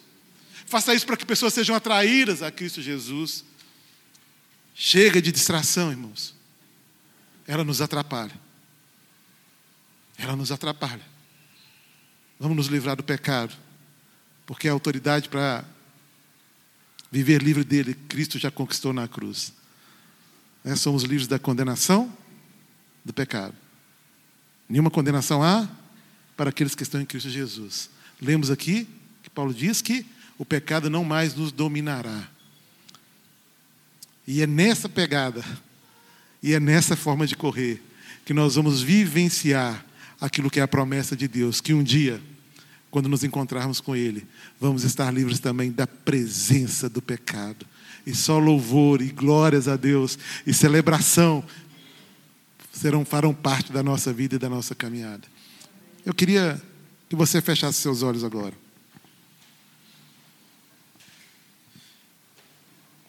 Faça 0.65 0.95
isso 0.95 1.05
para 1.05 1.17
que 1.17 1.25
pessoas 1.25 1.53
sejam 1.53 1.75
atraídas 1.75 2.41
a 2.41 2.49
Cristo 2.49 2.81
Jesus. 2.81 3.43
Chega 4.73 5.21
de 5.21 5.33
distração, 5.33 5.91
irmãos. 5.91 6.33
Ela 7.45 7.65
nos 7.65 7.81
atrapalha. 7.81 8.39
Ela 10.17 10.37
nos 10.37 10.49
atrapalha. 10.49 11.05
Vamos 12.39 12.55
nos 12.55 12.67
livrar 12.67 12.95
do 12.95 13.03
pecado, 13.03 13.53
porque 14.45 14.69
a 14.69 14.71
autoridade 14.71 15.27
para 15.27 15.65
viver 17.11 17.43
livre 17.43 17.65
dele, 17.65 17.95
Cristo 18.07 18.39
já 18.39 18.49
conquistou 18.49 18.93
na 18.93 19.09
cruz. 19.09 19.51
É, 20.63 20.73
somos 20.77 21.03
livres 21.03 21.27
da 21.27 21.37
condenação 21.37 22.17
do 23.03 23.13
pecado. 23.13 23.55
Nenhuma 24.67 24.91
condenação 24.91 25.41
há 25.41 25.67
para 26.37 26.51
aqueles 26.51 26.75
que 26.75 26.83
estão 26.83 27.01
em 27.01 27.05
Cristo 27.05 27.29
Jesus. 27.29 27.89
Lemos 28.21 28.51
aqui 28.51 28.87
que 29.23 29.29
Paulo 29.29 29.53
diz 29.53 29.81
que 29.81 30.05
o 30.37 30.45
pecado 30.45 30.89
não 30.89 31.03
mais 31.03 31.35
nos 31.35 31.51
dominará. 31.51 32.29
E 34.25 34.41
é 34.41 34.47
nessa 34.47 34.87
pegada, 34.87 35.43
e 36.41 36.53
é 36.53 36.59
nessa 36.59 36.95
forma 36.95 37.25
de 37.25 37.35
correr, 37.35 37.81
que 38.23 38.33
nós 38.33 38.55
vamos 38.55 38.81
vivenciar 38.81 39.83
aquilo 40.21 40.49
que 40.49 40.59
é 40.59 40.63
a 40.63 40.67
promessa 40.67 41.15
de 41.15 41.27
Deus, 41.27 41.59
que 41.59 41.73
um 41.73 41.83
dia, 41.83 42.21
quando 42.91 43.09
nos 43.09 43.23
encontrarmos 43.23 43.81
com 43.81 43.95
Ele, 43.95 44.27
vamos 44.61 44.83
estar 44.83 45.11
livres 45.11 45.39
também 45.39 45.71
da 45.71 45.87
presença 45.87 46.87
do 46.87 47.01
pecado. 47.01 47.65
E 48.05 48.13
só 48.13 48.39
louvor 48.39 49.01
e 49.01 49.09
glórias 49.09 49.67
a 49.67 49.75
Deus 49.75 50.17
e 50.45 50.53
celebração 50.53 51.43
serão, 52.79 53.03
farão 53.03 53.33
parte 53.33 53.73
da 53.73 53.83
nossa 53.83 54.13
vida 54.13 54.35
e 54.35 54.39
da 54.39 54.47
nossa 54.47 54.73
caminhada. 54.73 55.27
Eu 56.05 56.13
queria 56.13 56.61
que 57.09 57.15
você 57.15 57.41
fechasse 57.41 57.81
seus 57.81 58.01
olhos 58.01 58.23
agora. 58.23 58.53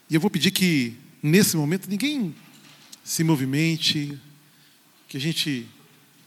E 0.09 0.15
eu 0.17 0.21
vou 0.21 0.29
pedir 0.29 0.51
que 0.51 0.97
nesse 1.23 1.57
momento 1.57 1.89
ninguém 1.89 2.35
se 3.05 3.23
movimente, 3.23 4.19
que 5.09 5.17
a 5.17 5.21
gente 5.21 5.69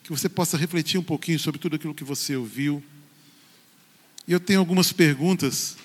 que 0.03 0.09
você 0.09 0.29
possa 0.29 0.57
refletir 0.57 0.97
um 0.97 1.03
pouquinho 1.03 1.39
sobre 1.39 1.59
tudo 1.59 1.75
aquilo 1.75 1.93
que 1.93 2.03
você 2.03 2.35
ouviu. 2.37 2.81
E 4.25 4.31
eu 4.31 4.39
tenho 4.39 4.59
algumas 4.59 4.93
perguntas 4.93 5.77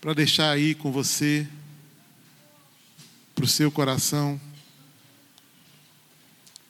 para 0.00 0.14
deixar 0.14 0.50
aí 0.50 0.74
com 0.74 0.90
você, 0.90 1.46
para 3.34 3.44
o 3.44 3.48
seu 3.48 3.70
coração. 3.70 4.40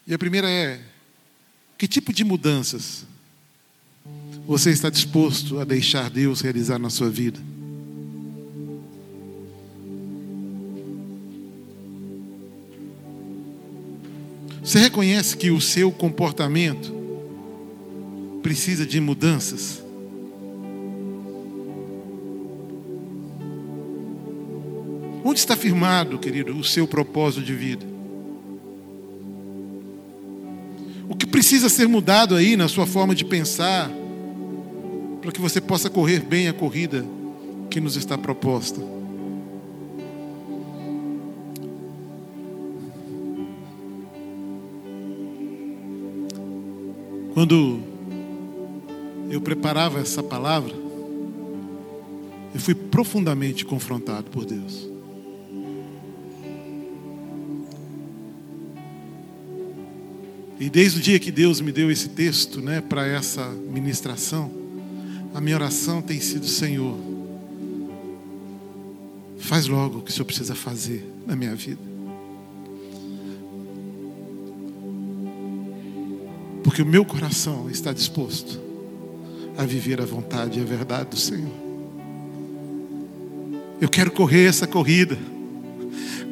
E 0.06 0.14
a 0.14 0.18
primeira 0.18 0.48
é: 0.48 0.80
que 1.76 1.88
tipo 1.88 2.12
de 2.12 2.22
mudanças 2.24 3.04
você 4.46 4.70
está 4.70 4.88
disposto 4.88 5.58
a 5.58 5.64
deixar 5.64 6.08
Deus 6.08 6.40
realizar 6.40 6.78
na 6.78 6.88
sua 6.88 7.10
vida? 7.10 7.40
Você 14.62 14.78
reconhece 14.80 15.36
que 15.36 15.50
o 15.50 15.60
seu 15.60 15.90
comportamento 15.92 16.94
precisa 18.42 18.86
de 18.86 19.00
mudanças? 19.00 19.82
Onde 25.24 25.40
está 25.40 25.56
firmado, 25.56 26.18
querido, 26.18 26.56
o 26.56 26.64
seu 26.64 26.86
propósito 26.86 27.44
de 27.44 27.54
vida? 27.54 27.95
Precisa 31.30 31.68
ser 31.68 31.88
mudado 31.88 32.34
aí 32.34 32.56
na 32.56 32.68
sua 32.68 32.86
forma 32.86 33.14
de 33.14 33.24
pensar, 33.24 33.90
para 35.20 35.32
que 35.32 35.40
você 35.40 35.60
possa 35.60 35.90
correr 35.90 36.20
bem 36.20 36.48
a 36.48 36.52
corrida 36.52 37.04
que 37.70 37.80
nos 37.80 37.96
está 37.96 38.16
proposta? 38.16 38.80
Quando 47.34 47.80
eu 49.30 49.40
preparava 49.42 50.00
essa 50.00 50.22
palavra, 50.22 50.72
eu 52.54 52.60
fui 52.60 52.74
profundamente 52.74 53.62
confrontado 53.62 54.30
por 54.30 54.46
Deus. 54.46 54.95
E 60.58 60.70
desde 60.70 60.98
o 60.98 61.02
dia 61.02 61.18
que 61.18 61.30
Deus 61.30 61.60
me 61.60 61.70
deu 61.70 61.90
esse 61.90 62.08
texto, 62.08 62.62
né, 62.62 62.80
para 62.80 63.06
essa 63.06 63.46
ministração, 63.48 64.50
a 65.34 65.40
minha 65.40 65.56
oração 65.56 66.00
tem 66.00 66.18
sido: 66.18 66.46
Senhor, 66.46 66.96
faz 69.38 69.66
logo 69.66 69.98
o 69.98 70.02
que 70.02 70.10
o 70.10 70.12
Senhor 70.12 70.24
precisa 70.24 70.54
fazer 70.54 71.06
na 71.26 71.36
minha 71.36 71.54
vida. 71.54 71.80
Porque 76.64 76.80
o 76.80 76.86
meu 76.86 77.04
coração 77.04 77.68
está 77.70 77.92
disposto 77.92 78.58
a 79.58 79.64
viver 79.64 80.00
a 80.00 80.04
vontade 80.04 80.58
e 80.58 80.62
a 80.62 80.64
verdade 80.64 81.10
do 81.10 81.16
Senhor. 81.16 81.52
Eu 83.78 83.90
quero 83.90 84.10
correr 84.10 84.46
essa 84.46 84.66
corrida, 84.66 85.18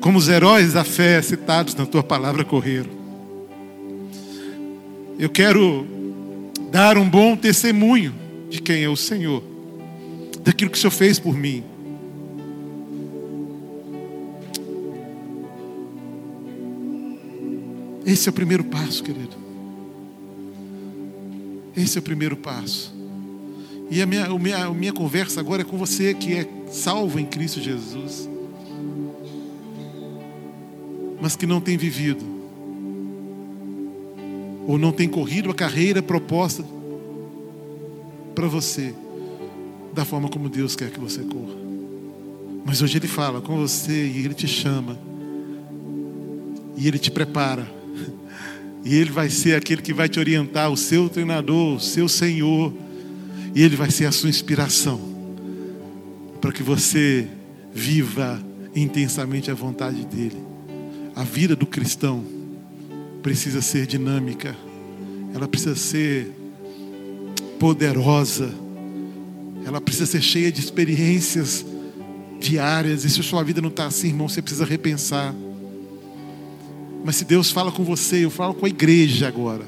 como 0.00 0.18
os 0.18 0.28
heróis 0.28 0.72
da 0.72 0.82
fé 0.82 1.20
citados 1.20 1.74
na 1.74 1.84
tua 1.84 2.02
palavra 2.02 2.42
correram. 2.42 3.03
Eu 5.18 5.30
quero 5.30 5.86
dar 6.70 6.98
um 6.98 7.08
bom 7.08 7.36
testemunho 7.36 8.14
de 8.50 8.60
quem 8.60 8.82
é 8.82 8.88
o 8.88 8.96
Senhor, 8.96 9.42
daquilo 10.40 10.70
que 10.70 10.76
o 10.76 10.80
Senhor 10.80 10.90
fez 10.90 11.18
por 11.18 11.36
mim. 11.36 11.62
Esse 18.04 18.28
é 18.28 18.30
o 18.30 18.32
primeiro 18.32 18.64
passo, 18.64 19.02
querido. 19.02 19.36
Esse 21.76 21.98
é 21.98 22.00
o 22.00 22.02
primeiro 22.02 22.36
passo. 22.36 22.94
E 23.90 24.02
a 24.02 24.06
minha, 24.06 24.26
a 24.26 24.38
minha, 24.38 24.64
a 24.66 24.70
minha 24.74 24.92
conversa 24.92 25.40
agora 25.40 25.62
é 25.62 25.64
com 25.64 25.76
você 25.76 26.12
que 26.12 26.34
é 26.34 26.48
salvo 26.70 27.18
em 27.18 27.26
Cristo 27.26 27.60
Jesus, 27.60 28.28
mas 31.20 31.36
que 31.36 31.46
não 31.46 31.60
tem 31.60 31.76
vivido, 31.76 32.24
ou 34.66 34.78
não 34.78 34.92
tem 34.92 35.08
corrido 35.08 35.50
a 35.50 35.54
carreira 35.54 36.02
proposta 36.02 36.64
para 38.34 38.48
você, 38.48 38.94
da 39.92 40.04
forma 40.04 40.28
como 40.28 40.48
Deus 40.48 40.74
quer 40.74 40.90
que 40.90 40.98
você 41.00 41.22
corra. 41.22 41.54
Mas 42.64 42.82
hoje 42.82 42.98
Ele 42.98 43.08
fala 43.08 43.40
com 43.40 43.56
você 43.56 44.06
e 44.06 44.24
Ele 44.24 44.34
te 44.34 44.48
chama, 44.48 44.98
e 46.76 46.88
Ele 46.88 46.98
te 46.98 47.10
prepara 47.10 47.84
e 48.84 48.94
Ele 48.96 49.10
vai 49.10 49.30
ser 49.30 49.56
aquele 49.56 49.80
que 49.80 49.94
vai 49.94 50.08
te 50.10 50.20
orientar, 50.20 50.70
o 50.70 50.76
seu 50.76 51.08
treinador, 51.08 51.76
o 51.76 51.80
seu 51.80 52.06
Senhor. 52.06 52.72
E 53.54 53.62
Ele 53.62 53.76
vai 53.76 53.90
ser 53.90 54.04
a 54.04 54.12
sua 54.12 54.28
inspiração. 54.28 55.00
Para 56.40 56.52
que 56.52 56.62
você 56.62 57.26
viva 57.72 58.40
intensamente 58.76 59.50
a 59.50 59.54
vontade 59.54 60.04
dEle. 60.04 60.36
A 61.16 61.24
vida 61.24 61.56
do 61.56 61.64
cristão 61.64 62.22
precisa 63.24 63.62
ser 63.62 63.86
dinâmica. 63.86 64.54
Ela 65.34 65.48
precisa 65.48 65.74
ser 65.74 66.30
poderosa. 67.58 68.52
Ela 69.64 69.80
precisa 69.80 70.04
ser 70.04 70.20
cheia 70.20 70.52
de 70.52 70.60
experiências 70.60 71.64
diárias. 72.38 73.02
E 73.02 73.08
se 73.08 73.20
a 73.20 73.22
sua 73.22 73.42
vida 73.42 73.62
não 73.62 73.70
está 73.70 73.86
assim, 73.86 74.08
irmão, 74.08 74.28
você 74.28 74.42
precisa 74.42 74.66
repensar. 74.66 75.34
Mas 77.02 77.16
se 77.16 77.24
Deus 77.24 77.50
fala 77.50 77.72
com 77.72 77.82
você, 77.82 78.26
eu 78.26 78.30
falo 78.30 78.52
com 78.52 78.66
a 78.66 78.68
igreja 78.68 79.26
agora. 79.26 79.66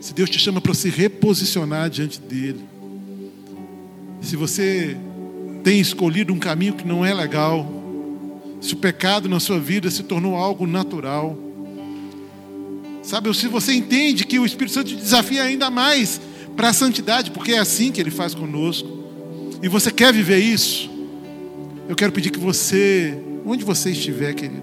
Se 0.00 0.14
Deus 0.14 0.30
te 0.30 0.38
chama 0.38 0.58
para 0.58 0.72
se 0.72 0.88
reposicionar 0.88 1.90
diante 1.90 2.18
dele. 2.18 2.64
Se 4.22 4.36
você 4.36 4.96
tem 5.62 5.80
escolhido 5.80 6.32
um 6.32 6.38
caminho 6.38 6.72
que 6.72 6.88
não 6.88 7.04
é 7.04 7.12
legal, 7.12 7.70
se 8.58 8.72
o 8.72 8.78
pecado 8.78 9.28
na 9.28 9.38
sua 9.38 9.60
vida 9.60 9.90
se 9.90 10.02
tornou 10.02 10.34
algo 10.34 10.66
natural, 10.66 11.47
sabe, 13.08 13.34
se 13.34 13.48
você 13.48 13.72
entende 13.72 14.26
que 14.26 14.38
o 14.38 14.44
Espírito 14.44 14.74
Santo 14.74 14.88
te 14.88 14.96
desafia 14.96 15.42
ainda 15.42 15.70
mais 15.70 16.20
para 16.54 16.68
a 16.68 16.72
santidade, 16.74 17.30
porque 17.30 17.52
é 17.52 17.58
assim 17.58 17.90
que 17.90 17.98
ele 18.00 18.10
faz 18.10 18.34
conosco, 18.34 18.86
e 19.62 19.68
você 19.68 19.90
quer 19.90 20.12
viver 20.12 20.38
isso, 20.38 20.90
eu 21.88 21.96
quero 21.96 22.12
pedir 22.12 22.30
que 22.30 22.38
você, 22.38 23.18
onde 23.46 23.64
você 23.64 23.92
estiver, 23.92 24.34
querido, 24.34 24.62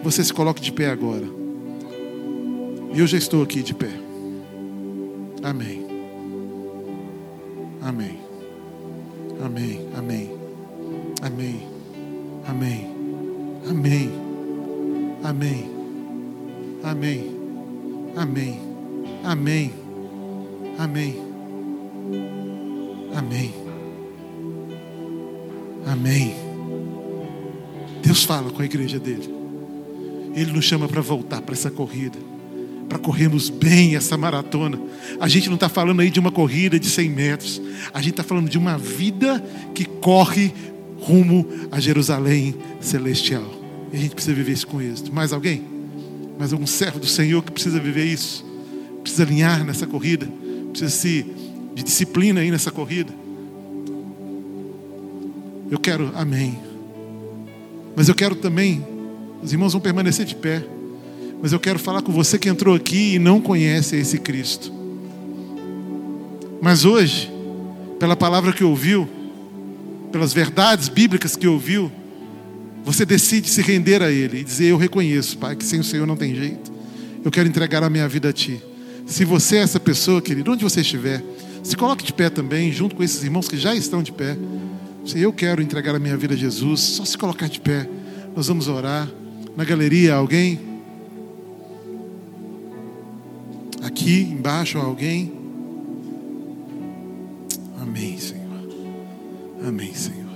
você 0.00 0.22
se 0.22 0.32
coloque 0.32 0.62
de 0.62 0.70
pé 0.70 0.90
agora. 0.90 1.24
E 2.94 3.00
eu 3.00 3.06
já 3.06 3.18
estou 3.18 3.42
aqui 3.42 3.62
de 3.62 3.74
pé. 3.74 3.90
Amém. 5.42 5.84
Amém. 7.82 8.18
Amém. 9.44 9.88
Amém. 9.96 10.30
Amém. 11.20 11.66
Amém. 12.46 12.90
Amém. 13.68 14.10
Amém. 15.24 15.70
Amém. 16.84 17.35
Amém. 18.16 18.58
Amém. 19.22 19.72
Amém. 20.78 21.16
Amém. 23.14 23.54
Amém. 25.86 26.34
Deus 28.02 28.24
fala 28.24 28.50
com 28.50 28.62
a 28.62 28.64
igreja 28.64 28.98
dele. 28.98 29.34
Ele 30.34 30.52
nos 30.52 30.64
chama 30.64 30.88
para 30.88 31.02
voltar 31.02 31.42
para 31.42 31.54
essa 31.54 31.70
corrida, 31.70 32.18
para 32.88 32.98
corrermos 32.98 33.50
bem 33.50 33.96
essa 33.96 34.16
maratona. 34.16 34.80
A 35.20 35.28
gente 35.28 35.48
não 35.48 35.56
está 35.56 35.68
falando 35.68 36.00
aí 36.00 36.10
de 36.10 36.18
uma 36.18 36.32
corrida 36.32 36.78
de 36.78 36.88
100 36.88 37.10
metros, 37.10 37.62
a 37.92 38.00
gente 38.00 38.12
está 38.12 38.22
falando 38.22 38.48
de 38.48 38.56
uma 38.56 38.78
vida 38.78 39.44
que 39.74 39.84
corre 39.84 40.54
rumo 41.00 41.46
a 41.70 41.78
Jerusalém 41.80 42.54
celestial. 42.80 43.44
E 43.92 43.96
a 43.96 44.00
gente 44.00 44.14
precisa 44.14 44.34
viver 44.34 44.52
isso 44.52 44.66
com 44.66 44.80
êxito. 44.80 45.14
Mais 45.14 45.32
alguém? 45.32 45.75
Mais 46.38 46.52
algum 46.52 46.66
servo 46.66 46.98
do 46.98 47.06
Senhor 47.06 47.42
que 47.42 47.50
precisa 47.50 47.80
viver 47.80 48.04
isso? 48.04 48.44
Precisa 49.02 49.22
alinhar 49.22 49.64
nessa 49.64 49.86
corrida? 49.86 50.28
Precisa 50.70 50.90
se 50.90 51.26
de 51.74 51.82
disciplina 51.82 52.40
aí 52.40 52.50
nessa 52.50 52.70
corrida? 52.70 53.12
Eu 55.70 55.78
quero, 55.78 56.12
amém. 56.14 56.58
Mas 57.94 58.08
eu 58.08 58.14
quero 58.14 58.34
também, 58.34 58.86
os 59.42 59.52
irmãos 59.52 59.72
vão 59.72 59.80
permanecer 59.80 60.24
de 60.24 60.34
pé. 60.34 60.64
Mas 61.42 61.52
eu 61.52 61.60
quero 61.60 61.78
falar 61.78 62.02
com 62.02 62.12
você 62.12 62.38
que 62.38 62.48
entrou 62.48 62.74
aqui 62.74 63.14
e 63.14 63.18
não 63.18 63.40
conhece 63.40 63.96
esse 63.96 64.18
Cristo. 64.18 64.72
Mas 66.60 66.84
hoje, 66.84 67.30
pela 67.98 68.16
palavra 68.16 68.52
que 68.52 68.64
ouviu, 68.64 69.08
pelas 70.10 70.32
verdades 70.32 70.88
bíblicas 70.88 71.36
que 71.36 71.46
ouviu, 71.46 71.90
você 72.86 73.04
decide 73.04 73.50
se 73.50 73.60
render 73.62 74.00
a 74.00 74.12
Ele 74.12 74.38
e 74.38 74.44
dizer: 74.44 74.66
Eu 74.66 74.76
reconheço, 74.76 75.36
Pai, 75.38 75.56
que 75.56 75.64
sem 75.64 75.80
o 75.80 75.84
Senhor 75.84 76.06
não 76.06 76.16
tem 76.16 76.32
jeito. 76.36 76.72
Eu 77.24 77.32
quero 77.32 77.48
entregar 77.48 77.82
a 77.82 77.90
minha 77.90 78.08
vida 78.08 78.28
a 78.28 78.32
Ti. 78.32 78.62
Se 79.04 79.24
você 79.24 79.56
é 79.56 79.60
essa 79.60 79.80
pessoa, 79.80 80.22
querido, 80.22 80.52
onde 80.52 80.62
você 80.62 80.82
estiver, 80.82 81.20
se 81.64 81.76
coloque 81.76 82.04
de 82.04 82.12
pé 82.12 82.30
também, 82.30 82.70
junto 82.70 82.94
com 82.94 83.02
esses 83.02 83.24
irmãos 83.24 83.48
que 83.48 83.56
já 83.56 83.74
estão 83.74 84.04
de 84.04 84.12
pé. 84.12 84.38
Se 85.04 85.20
eu 85.20 85.32
quero 85.32 85.60
entregar 85.60 85.96
a 85.96 85.98
minha 85.98 86.16
vida 86.16 86.34
a 86.34 86.36
Jesus, 86.36 86.80
só 86.80 87.04
se 87.04 87.18
colocar 87.18 87.48
de 87.48 87.58
pé. 87.58 87.88
Nós 88.36 88.46
vamos 88.46 88.68
orar. 88.68 89.08
Na 89.56 89.64
galeria, 89.64 90.14
alguém? 90.14 90.60
Aqui 93.82 94.20
embaixo, 94.20 94.78
alguém? 94.78 95.32
Amém, 97.80 98.16
Senhor. 98.16 99.66
Amém, 99.66 99.92
Senhor. 99.92 100.30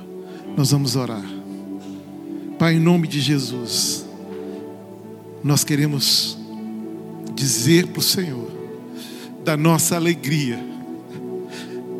Nós 0.56 0.72
vamos 0.72 0.96
orar. 0.96 1.39
Pai, 2.60 2.74
em 2.74 2.78
nome 2.78 3.08
de 3.08 3.22
Jesus, 3.22 4.04
nós 5.42 5.64
queremos 5.64 6.36
dizer 7.34 7.86
para 7.86 8.00
o 8.00 8.02
Senhor 8.02 8.50
da 9.42 9.56
nossa 9.56 9.96
alegria 9.96 10.62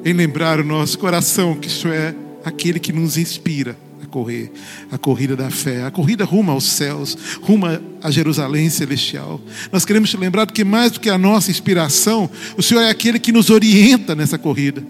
em 0.04 0.12
lembrar 0.12 0.60
o 0.60 0.64
nosso 0.64 0.98
coração 0.98 1.58
que 1.58 1.66
isso 1.66 1.88
é 1.88 2.14
aquele 2.44 2.78
que 2.78 2.92
nos 2.92 3.16
inspira 3.16 3.74
correr 4.10 4.52
a 4.90 4.98
corrida 4.98 5.36
da 5.36 5.50
fé, 5.50 5.84
a 5.84 5.90
corrida 5.90 6.24
rumo 6.24 6.50
aos 6.50 6.64
céus, 6.64 7.16
rumo 7.40 7.66
a 8.02 8.10
Jerusalém 8.10 8.68
celestial. 8.68 9.40
Nós 9.72 9.84
queremos 9.84 10.10
te 10.10 10.16
lembrar 10.16 10.46
que 10.46 10.64
mais 10.64 10.92
do 10.92 11.00
que 11.00 11.08
a 11.08 11.16
nossa 11.16 11.50
inspiração, 11.50 12.28
o 12.56 12.62
Senhor 12.62 12.82
é 12.82 12.90
aquele 12.90 13.18
que 13.18 13.32
nos 13.32 13.48
orienta 13.48 14.14
nessa 14.14 14.36
corrida. 14.36 14.84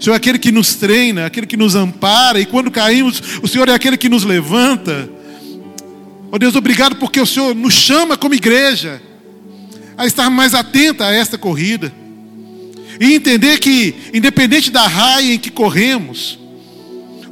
O 0.00 0.02
Senhor 0.02 0.14
é 0.14 0.16
aquele 0.16 0.38
que 0.38 0.50
nos 0.50 0.74
treina, 0.74 1.26
aquele 1.26 1.46
que 1.46 1.56
nos 1.56 1.74
ampara, 1.74 2.40
e 2.40 2.46
quando 2.46 2.70
caímos, 2.70 3.22
o 3.42 3.46
Senhor 3.46 3.68
é 3.68 3.74
aquele 3.74 3.96
que 3.96 4.08
nos 4.08 4.24
levanta. 4.24 5.08
Oh 6.30 6.38
Deus, 6.38 6.56
obrigado 6.56 6.96
porque 6.96 7.20
o 7.20 7.26
Senhor 7.26 7.54
nos 7.54 7.74
chama 7.74 8.16
como 8.16 8.34
igreja 8.34 9.02
a 9.96 10.06
estar 10.06 10.30
mais 10.30 10.54
atenta 10.54 11.06
a 11.06 11.12
esta 11.12 11.36
corrida. 11.36 11.92
E 12.98 13.14
entender 13.14 13.58
que, 13.58 13.94
independente 14.14 14.70
da 14.70 14.86
raia 14.86 15.34
em 15.34 15.38
que 15.38 15.50
corremos, 15.50 16.38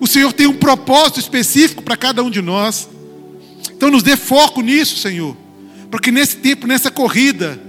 o 0.01 0.07
Senhor 0.07 0.33
tem 0.33 0.47
um 0.47 0.57
propósito 0.57 1.21
específico 1.21 1.83
para 1.83 1.97
cada 1.97 2.23
um 2.23 2.31
de 2.31 2.41
nós. 2.41 2.89
Então 3.71 3.91
nos 3.91 4.03
dê 4.03 4.17
foco 4.17 4.63
nisso, 4.63 4.97
Senhor. 4.97 5.37
Para 5.91 6.01
que 6.01 6.11
nesse 6.11 6.37
tempo, 6.37 6.67
nessa 6.67 6.91
corrida, 6.91 7.61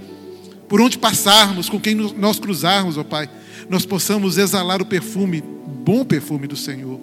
por 0.68 0.80
onde 0.80 0.96
passarmos, 0.96 1.68
com 1.68 1.78
quem 1.78 1.94
nós 1.94 2.38
cruzarmos, 2.38 2.96
ó 2.96 3.04
Pai, 3.04 3.28
nós 3.68 3.84
possamos 3.84 4.38
exalar 4.38 4.80
o 4.80 4.86
perfume, 4.86 5.42
bom 5.42 6.04
perfume 6.04 6.46
do 6.46 6.56
Senhor. 6.56 6.98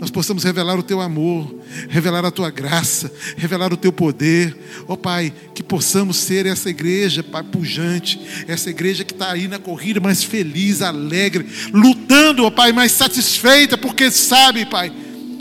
Nós 0.00 0.10
possamos 0.10 0.44
revelar 0.44 0.78
o 0.78 0.82
teu 0.82 1.00
amor, 1.00 1.52
revelar 1.88 2.24
a 2.24 2.30
tua 2.30 2.50
graça, 2.50 3.12
revelar 3.36 3.72
o 3.72 3.76
teu 3.76 3.92
poder. 3.92 4.56
Ó 4.86 4.92
oh, 4.92 4.96
Pai, 4.96 5.32
que 5.52 5.62
possamos 5.62 6.16
ser 6.16 6.46
essa 6.46 6.70
igreja, 6.70 7.22
Pai, 7.22 7.42
pujante, 7.42 8.20
essa 8.46 8.70
igreja 8.70 9.04
que 9.04 9.12
está 9.12 9.32
aí 9.32 9.48
na 9.48 9.58
corrida, 9.58 9.98
mais 9.98 10.22
feliz, 10.22 10.82
alegre, 10.82 11.46
lutando, 11.72 12.44
ó 12.44 12.46
oh, 12.46 12.50
Pai, 12.50 12.72
mais 12.72 12.92
satisfeita, 12.92 13.76
porque 13.76 14.08
sabe, 14.10 14.64
Pai, 14.66 14.92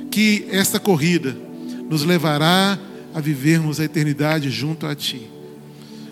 que 0.09 0.47
esta 0.49 0.79
corrida 0.79 1.37
nos 1.87 2.03
levará 2.03 2.79
a 3.13 3.21
vivermos 3.21 3.79
a 3.79 3.83
eternidade 3.83 4.49
junto 4.49 4.87
a 4.87 4.95
Ti. 4.95 5.21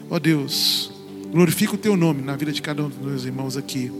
Ó 0.07 0.15
oh, 0.15 0.19
Deus, 0.19 0.91
glorifica 1.31 1.73
o 1.73 1.79
Teu 1.79 1.97
nome 1.97 2.21
na 2.21 2.35
vida 2.35 2.51
de 2.51 2.61
cada 2.61 2.83
um 2.83 2.89
dos 2.89 2.99
meus 2.99 3.25
irmãos 3.25 3.57
aqui. 3.57 3.91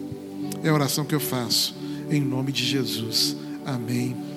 É 0.64 0.70
a 0.70 0.74
oração 0.74 1.04
que 1.04 1.16
eu 1.16 1.20
faço. 1.20 1.76
Em 2.12 2.22
nome 2.22 2.52
de 2.52 2.64
Jesus. 2.64 3.36
Amém 3.66 4.25